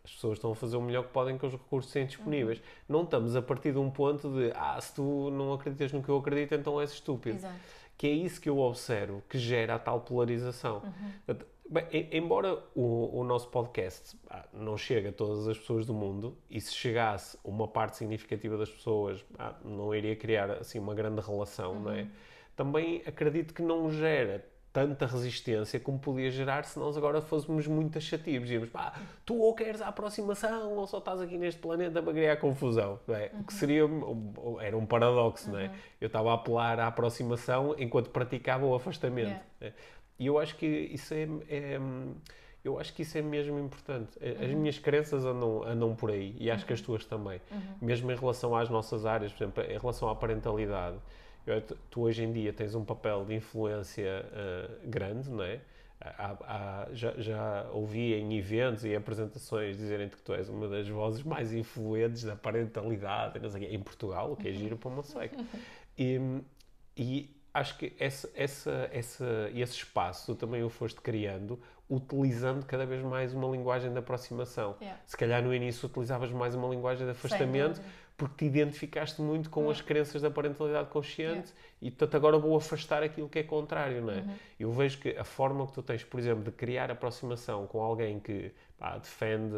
[0.05, 2.59] as pessoas estão a fazer o melhor que podem com os recursos que têm disponíveis.
[2.59, 2.63] Uhum.
[2.87, 6.09] Não estamos a partir de um ponto de ah, se tu não acreditas no que
[6.09, 7.37] eu acredito, então és estúpido.
[7.37, 7.55] Exato.
[7.97, 10.83] Que é isso que eu observo que gera a tal polarização.
[11.27, 11.35] Uhum.
[11.67, 16.37] Bem, embora o, o, nosso podcast ah, não chegue a todas as pessoas do mundo,
[16.47, 21.21] e se chegasse uma parte significativa das pessoas, ah, não iria criar assim uma grande
[21.21, 21.79] relação, uhum.
[21.79, 22.01] não é?
[22.01, 22.09] Uhum.
[22.55, 24.45] Também acredito que não gera
[24.75, 28.49] tanta resistência como podia gerar se nós agora fôssemos muito taxativos.
[28.49, 28.93] Dizíamos, pá,
[29.25, 32.99] tu ou queres a aproximação ou só estás aqui neste planeta para criar confusão.
[33.07, 33.31] Não é?
[33.33, 33.39] Uhum.
[33.39, 33.83] O que seria,
[34.59, 35.53] era um paradoxo, uhum.
[35.53, 35.67] não é?
[35.67, 35.73] Uhum.
[36.01, 39.27] Eu estava a apelar à aproximação enquanto praticava o afastamento.
[39.27, 39.45] Yeah.
[39.61, 39.73] É?
[40.19, 41.79] E eu acho que isso é, é,
[42.61, 44.19] eu acho que isso é mesmo importante.
[44.21, 44.57] As uhum.
[44.57, 46.67] minhas crenças andam, andam por aí e acho uhum.
[46.67, 46.85] que as uhum.
[46.85, 47.39] tuas também.
[47.49, 47.59] Uhum.
[47.81, 50.97] Mesmo em relação às nossas áreas, por exemplo, em relação à parentalidade
[51.89, 55.59] tu hoje em dia tens um papel de influência uh, grande, não é?
[56.01, 60.87] Há, há, já, já, ouvi em eventos e apresentações dizerem-te que tu és uma das
[60.87, 65.37] vozes mais influentes da parentalidade sei, em Portugal, o que é giro para uma sueca.
[65.97, 66.19] E,
[66.97, 71.57] e acho que essa, essa, essa, esse espaço tu também o foste criando
[71.89, 74.75] utilizando cada vez mais uma linguagem de aproximação.
[74.81, 74.99] Yeah.
[75.05, 77.79] Se calhar no início utilizavas mais uma linguagem de afastamento
[78.17, 83.03] porque te identificaste muito com as crenças da parentalidade consciente e, portanto, agora vou afastar
[83.03, 84.17] aquilo que é contrário, não é?
[84.17, 84.35] Uhum.
[84.59, 88.19] Eu vejo que a forma que tu tens, por exemplo, de criar aproximação com alguém
[88.19, 89.55] que pá, defende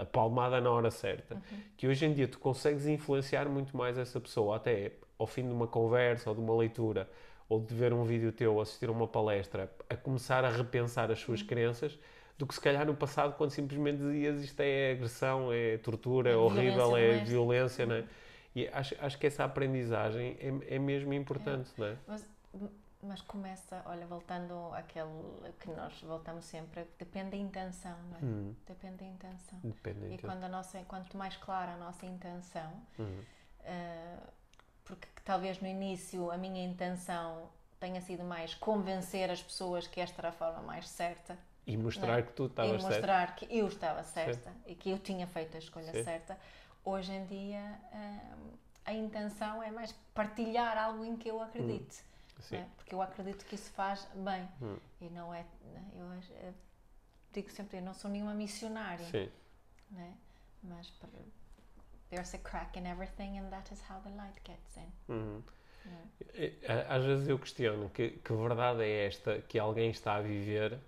[0.00, 1.40] a palmada na hora certa, uhum.
[1.76, 5.52] que hoje em dia tu consegues influenciar muito mais essa pessoa, até ao fim de
[5.52, 7.08] uma conversa ou de uma leitura,
[7.46, 11.10] ou de ver um vídeo teu ou assistir a uma palestra a começar a repensar
[11.10, 11.98] as suas crenças
[12.38, 16.34] do que se calhar no passado quando simplesmente dizias isto é agressão, é tortura, é,
[16.34, 17.30] É horrível, é doméstica.
[17.30, 18.04] violência, não é?
[18.54, 21.96] E acho, acho que essa aprendizagem é, é mesmo importante, não é?
[22.06, 22.24] Mas,
[23.02, 25.08] mas começa, olha, voltando àquele
[25.60, 28.20] que nós voltamos sempre, depende da intenção, não é?
[28.22, 29.58] Hum, Depende da intenção.
[29.62, 30.30] depende E então.
[30.30, 33.22] quando a nossa, quanto mais clara a nossa intenção, Hum,
[34.84, 40.20] porque talvez no início a minha intenção tenha sido mais convencer as pessoas que esta
[40.20, 41.38] era a forma mais certa
[41.68, 42.22] E mostrar é?
[42.22, 42.94] que tu e estavas certo.
[42.94, 46.02] mostrar que eu estava certa e que eu tinha feito a escolha Sim.
[46.02, 46.38] certa.
[46.82, 48.20] Hoje em dia eh,
[48.86, 52.02] a intenção é mais partilhar algo em que eu acredite.
[52.40, 52.56] Sim.
[52.56, 52.66] não é?
[52.76, 54.48] Porque eu acredito que isso faz bem.
[54.62, 54.78] Hum.
[55.00, 55.44] E não é.
[55.94, 56.54] Eu
[57.34, 59.04] digo sempre, eu não sou nenhuma missionária.
[59.06, 59.28] Sim.
[59.90, 60.14] né?
[60.62, 60.90] Mas
[62.10, 65.42] there's a crack in everything and that is how the light gets in.
[65.86, 66.44] É?
[66.44, 70.20] E, a- Às vezes eu questiono que, que verdade é esta que alguém está a
[70.22, 70.78] viver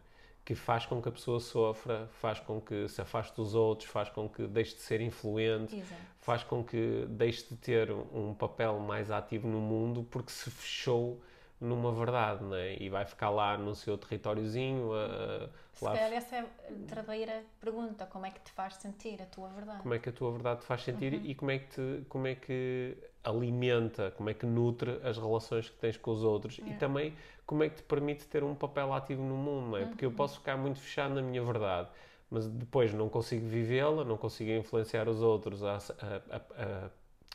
[0.45, 4.09] que faz com que a pessoa sofra, faz com que se afaste dos outros, faz
[4.09, 6.01] com que deixe de ser influente, Exato.
[6.20, 11.20] faz com que deixe de ter um papel mais ativo no mundo porque se fechou
[11.61, 12.74] numa verdade, não é?
[12.82, 15.05] E vai ficar lá no seu territóriozinho, a-
[15.45, 19.20] a- Se lá calhar essa é a verdadeira pergunta: como é que te faz sentir
[19.20, 19.80] a tua verdade?
[19.82, 21.20] como é que a tua verdade te faz sentir Uhum.
[21.24, 25.68] e como é que te, como é que alimenta, como é que nutre as relações
[25.68, 26.78] que tens com os outros e Yeah.
[26.80, 27.14] também
[27.51, 29.84] como é que te permite ter um papel ativo no mundo, não é?
[29.84, 30.12] Porque Uhum.
[30.12, 31.88] eu posso ficar muito fechado na minha verdade,
[32.30, 36.90] mas depois não consigo vivê-la, não consigo influenciar os outros a, a- a- a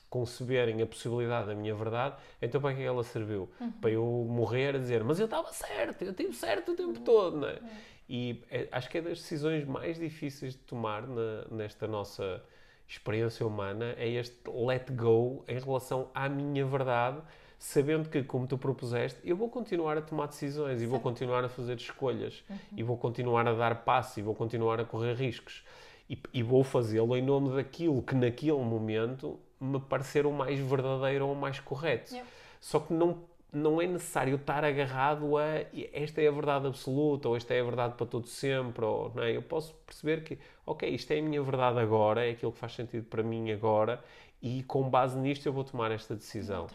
[0.09, 3.49] conceberem a possibilidade da minha verdade, então para que é que ela serviu?
[3.59, 3.71] Uhum.
[3.73, 7.35] Para eu morrer a dizer, mas eu estava certo, eu tive certo o tempo todo,
[7.35, 7.59] não é?
[8.07, 12.41] E é- acho que é das decisões mais difíceis de tomar na- nesta nossa
[12.87, 17.17] experiência humana é este let go em relação à minha verdade,
[17.57, 21.49] sabendo que, como tu propuseste, eu vou continuar a tomar decisões e vou continuar a
[21.49, 22.57] fazer escolhas Uhum.
[22.77, 25.63] e vou continuar a dar passos e vou continuar a correr riscos
[26.09, 31.25] e, e vou fazê-lo em nome daquilo que naquele momento me parecer o mais verdadeiro
[31.27, 32.13] ou o mais correto.
[32.13, 32.27] Yep.
[32.61, 33.19] Só que não,
[33.51, 35.45] não é necessário estar agarrado a
[35.93, 38.83] esta é a verdade absoluta ou esta é a verdade para todo sempre.
[38.85, 39.35] Ou, não é?
[39.35, 42.73] Eu posso perceber que, ok, isto é a minha verdade agora, é aquilo que faz
[42.73, 44.03] sentido para mim agora
[44.41, 46.67] e com base nisto eu vou tomar esta decisão.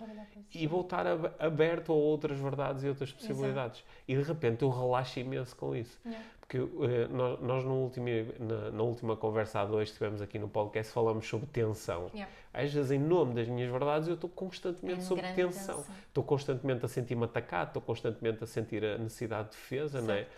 [0.53, 3.85] E vou estar ab- aberto a outras verdades e outras possibilidades.
[4.09, 5.99] E de repente eu relaxo imenso com isso.
[6.05, 6.27] Yeah.
[6.41, 8.09] Porque eh, nós, nós no último,
[8.41, 12.11] na, na última conversa a dois que tivemos aqui no podcast falamos sobre tensão.
[12.13, 12.33] Yeah.
[12.53, 15.77] Às vezes, em nome das minhas verdades, eu estou constantemente Em sob tensão.
[15.77, 15.85] tensão.
[16.09, 20.25] Estou constantemente a sentir-me atacado, estou constantemente a sentir a necessidade de defesa, não é?
[20.25, 20.31] Certo.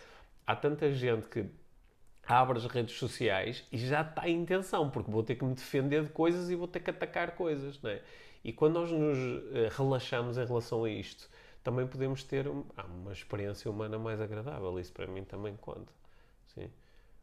[0.45, 1.45] Há tanta gente que
[2.27, 6.03] abre as redes sociais e já está em tensão, porque vou ter que me defender
[6.03, 8.01] de coisas e vou ter que atacar coisas, não é?
[8.43, 9.17] E quando nós nos
[9.55, 11.29] eh, relaxamos em relação a isto,
[11.63, 14.77] também podemos ter um- ah, uma experiência humana mais agradável.
[14.79, 15.91] Isso para mim também conta.
[16.53, 16.69] Sim.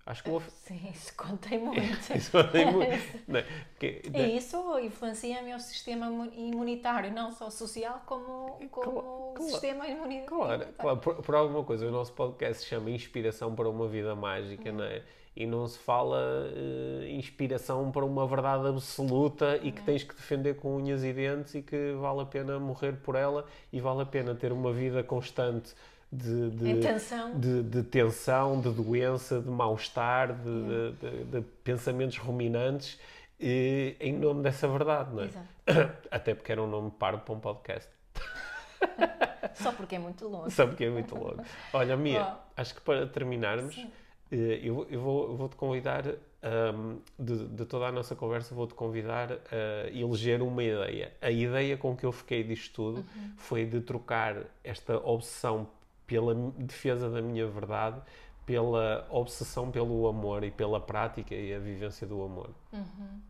[0.07, 2.16] Acho que o of- Sim, isso contei muito.
[2.16, 2.90] isso tem muito.
[3.28, 3.46] não é?
[3.72, 9.51] Porque- E isso influencia o meu sistema imu- imunitário, não só social, como, como claro.
[9.51, 10.74] sistema imuni- Claro, imunitário.
[10.78, 11.86] claro por, por alguma coisa.
[11.86, 15.03] O nosso podcast se chama Inspiração para uma Vida Mágica, não é?
[15.36, 16.18] E não se fala
[16.57, 21.55] eh, inspiração para uma verdade absoluta e que tens que defender com unhas e dentes
[21.55, 25.05] e que vale a pena morrer por ela e vale a pena ter uma vida
[25.05, 25.72] constante
[26.12, 27.38] de, de, tensão.
[27.38, 30.92] de, de tensão, de doença, de mal-estar, de,
[31.30, 32.98] de- pensamentos ruminantes
[33.38, 35.26] eh, em nome dessa verdade, não é?
[35.26, 35.48] Exato.
[36.11, 37.88] Até porque era um nome parvo para um podcast.
[39.54, 40.50] Só porque é muito longe.
[40.54, 41.42] Sabe que é muito longo.
[41.72, 43.90] Olha, Mia, acho que para terminarmos, Sim.
[44.32, 46.04] eh, eu, eu vou, vou-te convidar,
[46.42, 51.12] ahm, de, de toda a nossa conversa, vou-te convidar a eleger uma ideia.
[51.20, 53.32] A ideia com que eu fiquei disto tudo Uhum.
[53.36, 55.68] foi de trocar esta obsessão
[56.11, 58.02] pela defesa da minha verdade
[58.44, 62.50] pela obsessão pelo amor e pela prática e a vivência do amor.
[62.72, 63.20] Uhum.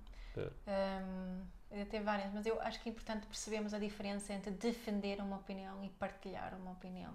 [0.67, 1.03] É.
[1.03, 5.21] Hum, eu tenho várias, mas eu acho que é importante percebermos a diferença entre defender
[5.21, 7.13] uma opinião e partilhar uma opinião.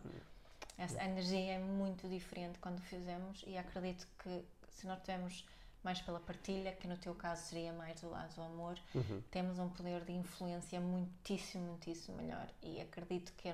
[0.77, 5.43] Essa a energia é muito diferente quando fizemos e acredito que se nós tivermos
[5.83, 9.21] mais pela partilha, que no teu caso seria mais do lado do amor, Uhum.
[9.31, 12.47] temos um poder de influência muitíssimo, muitíssimo melhor.
[12.61, 13.51] E acredito que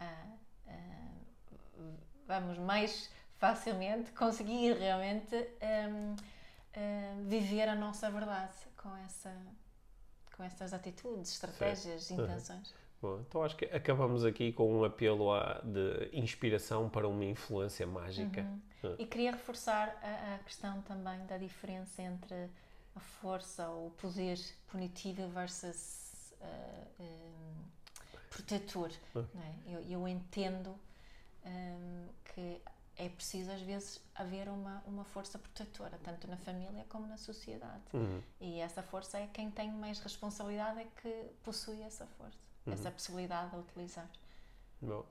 [0.00, 0.26] ah,
[0.68, 1.10] ah,
[2.26, 5.34] vamos mais facilmente conseguir realmente
[5.88, 6.16] hum,
[7.26, 9.34] viver a nossa verdade com, essa,
[10.36, 12.22] com essas atitudes, estratégias, Uhum.
[12.24, 12.74] intenções.
[13.00, 17.86] Bom, então acho que acabamos aqui com um apelo à- de inspiração para uma influência
[17.86, 18.40] mágica.
[18.82, 18.94] Uhum.
[18.98, 22.48] E queria reforçar a, a questão também da diferença entre
[22.94, 24.38] a força ou o poder
[24.68, 27.54] punitivo versus ah, hum,
[28.30, 28.90] protetor.
[29.14, 29.24] Ah.
[29.66, 29.74] É?
[29.74, 30.74] eu, eu entendo
[31.44, 32.60] hum, que
[32.96, 37.82] é preciso às vezes haver uma, uma força protetora, tanto na família como na sociedade.
[37.92, 38.22] Uhum.
[38.40, 43.50] E essa força é quem tem mais responsabilidade é que possui essa força, essa possibilidade
[43.50, 44.08] de utilizar.
[44.80, 45.04] Bom,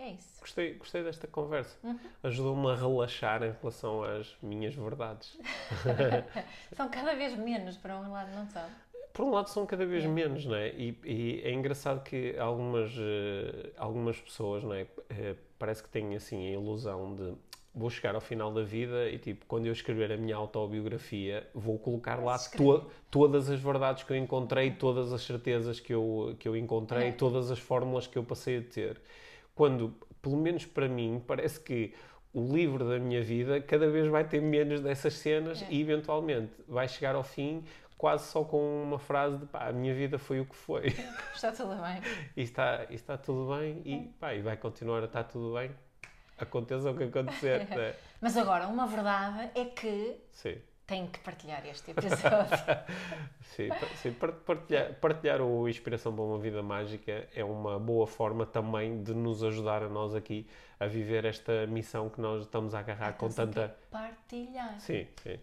[0.00, 0.40] É isso.
[0.40, 1.76] gostei, gostei desta conversa.
[1.82, 2.00] Uhum.
[2.22, 5.36] Ajudou-me a relaxar em relação às minhas verdades.
[6.74, 8.72] São cada vez menos para um lado, não sabe?
[9.20, 10.70] Por um lado são cada vez menos, não é?
[10.70, 14.86] E, e é engraçado que algumas, eh, algumas pessoas, não é?
[15.10, 17.34] Eh, Parece que têm assim a ilusão de
[17.74, 21.78] vou chegar ao final da vida e tipo, quando eu escrever a minha autobiografia, vou
[21.78, 26.48] colocar lá to todas as verdades que eu encontrei, todas as certezas que eu, que
[26.48, 27.12] eu encontrei, É.
[27.12, 28.98] todas as fórmulas que eu passei a ter.
[29.54, 29.92] Quando,
[30.22, 31.92] pelo menos para mim, parece que
[32.32, 35.66] o livro da minha vida cada vez vai ter menos dessas cenas É.
[35.68, 37.62] e eventualmente vai chegar ao fim
[38.00, 40.86] quase só com uma frase de pá, a minha vida foi o que foi
[41.36, 42.00] Está tudo bem.
[42.34, 45.70] e está, e está tudo bem e, pá, e vai continuar a estar tudo bem
[46.38, 47.94] aconteça o que acontecer né?
[48.18, 50.56] Mas agora, uma verdade é que sim,
[50.90, 52.58] tenho que partilhar este episódio.
[53.54, 53.68] sim,
[54.02, 59.00] sim, par- partilhar, partilhar o Inspiração para uma Vida Mágica é uma boa forma também
[59.00, 60.48] de nos ajudar a nós aqui
[60.80, 63.76] a viver esta missão que nós estamos a agarrar com tanta...
[63.90, 64.80] Partilhar.
[64.80, 65.38] Sim, sim.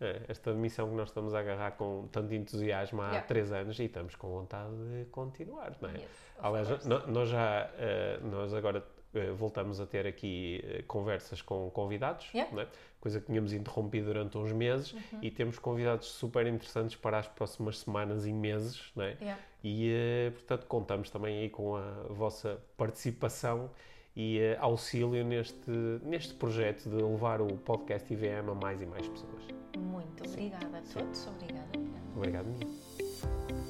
[0.00, 3.26] É, esta missão que nós estamos a agarrar com tanto entusiasmo há Yeah.
[3.26, 5.94] três anos e estamos com vontade de continuar, não é?
[5.94, 8.82] Yes, Aliás, nós já, eh, nós agora
[9.14, 12.54] eh, voltamos a ter aqui eh, conversas com convidados, Yeah.
[12.54, 12.66] Não é?
[13.06, 14.92] Coisa que tínhamos interrompido durante uns meses
[15.22, 19.16] e temos convidados super interessantes para as próximas semanas e meses, não é?
[19.20, 19.40] Yeah.
[19.62, 23.70] E, eh, portanto, contamos também aí com a vossa participação
[24.16, 25.70] e eh, auxílio neste,
[26.02, 29.44] neste projeto de levar o podcast IVM a mais e mais pessoas.
[29.78, 31.28] Muito obrigada a todos.
[31.28, 31.68] Obrigada.
[32.16, 33.65] Obrigado, Mia.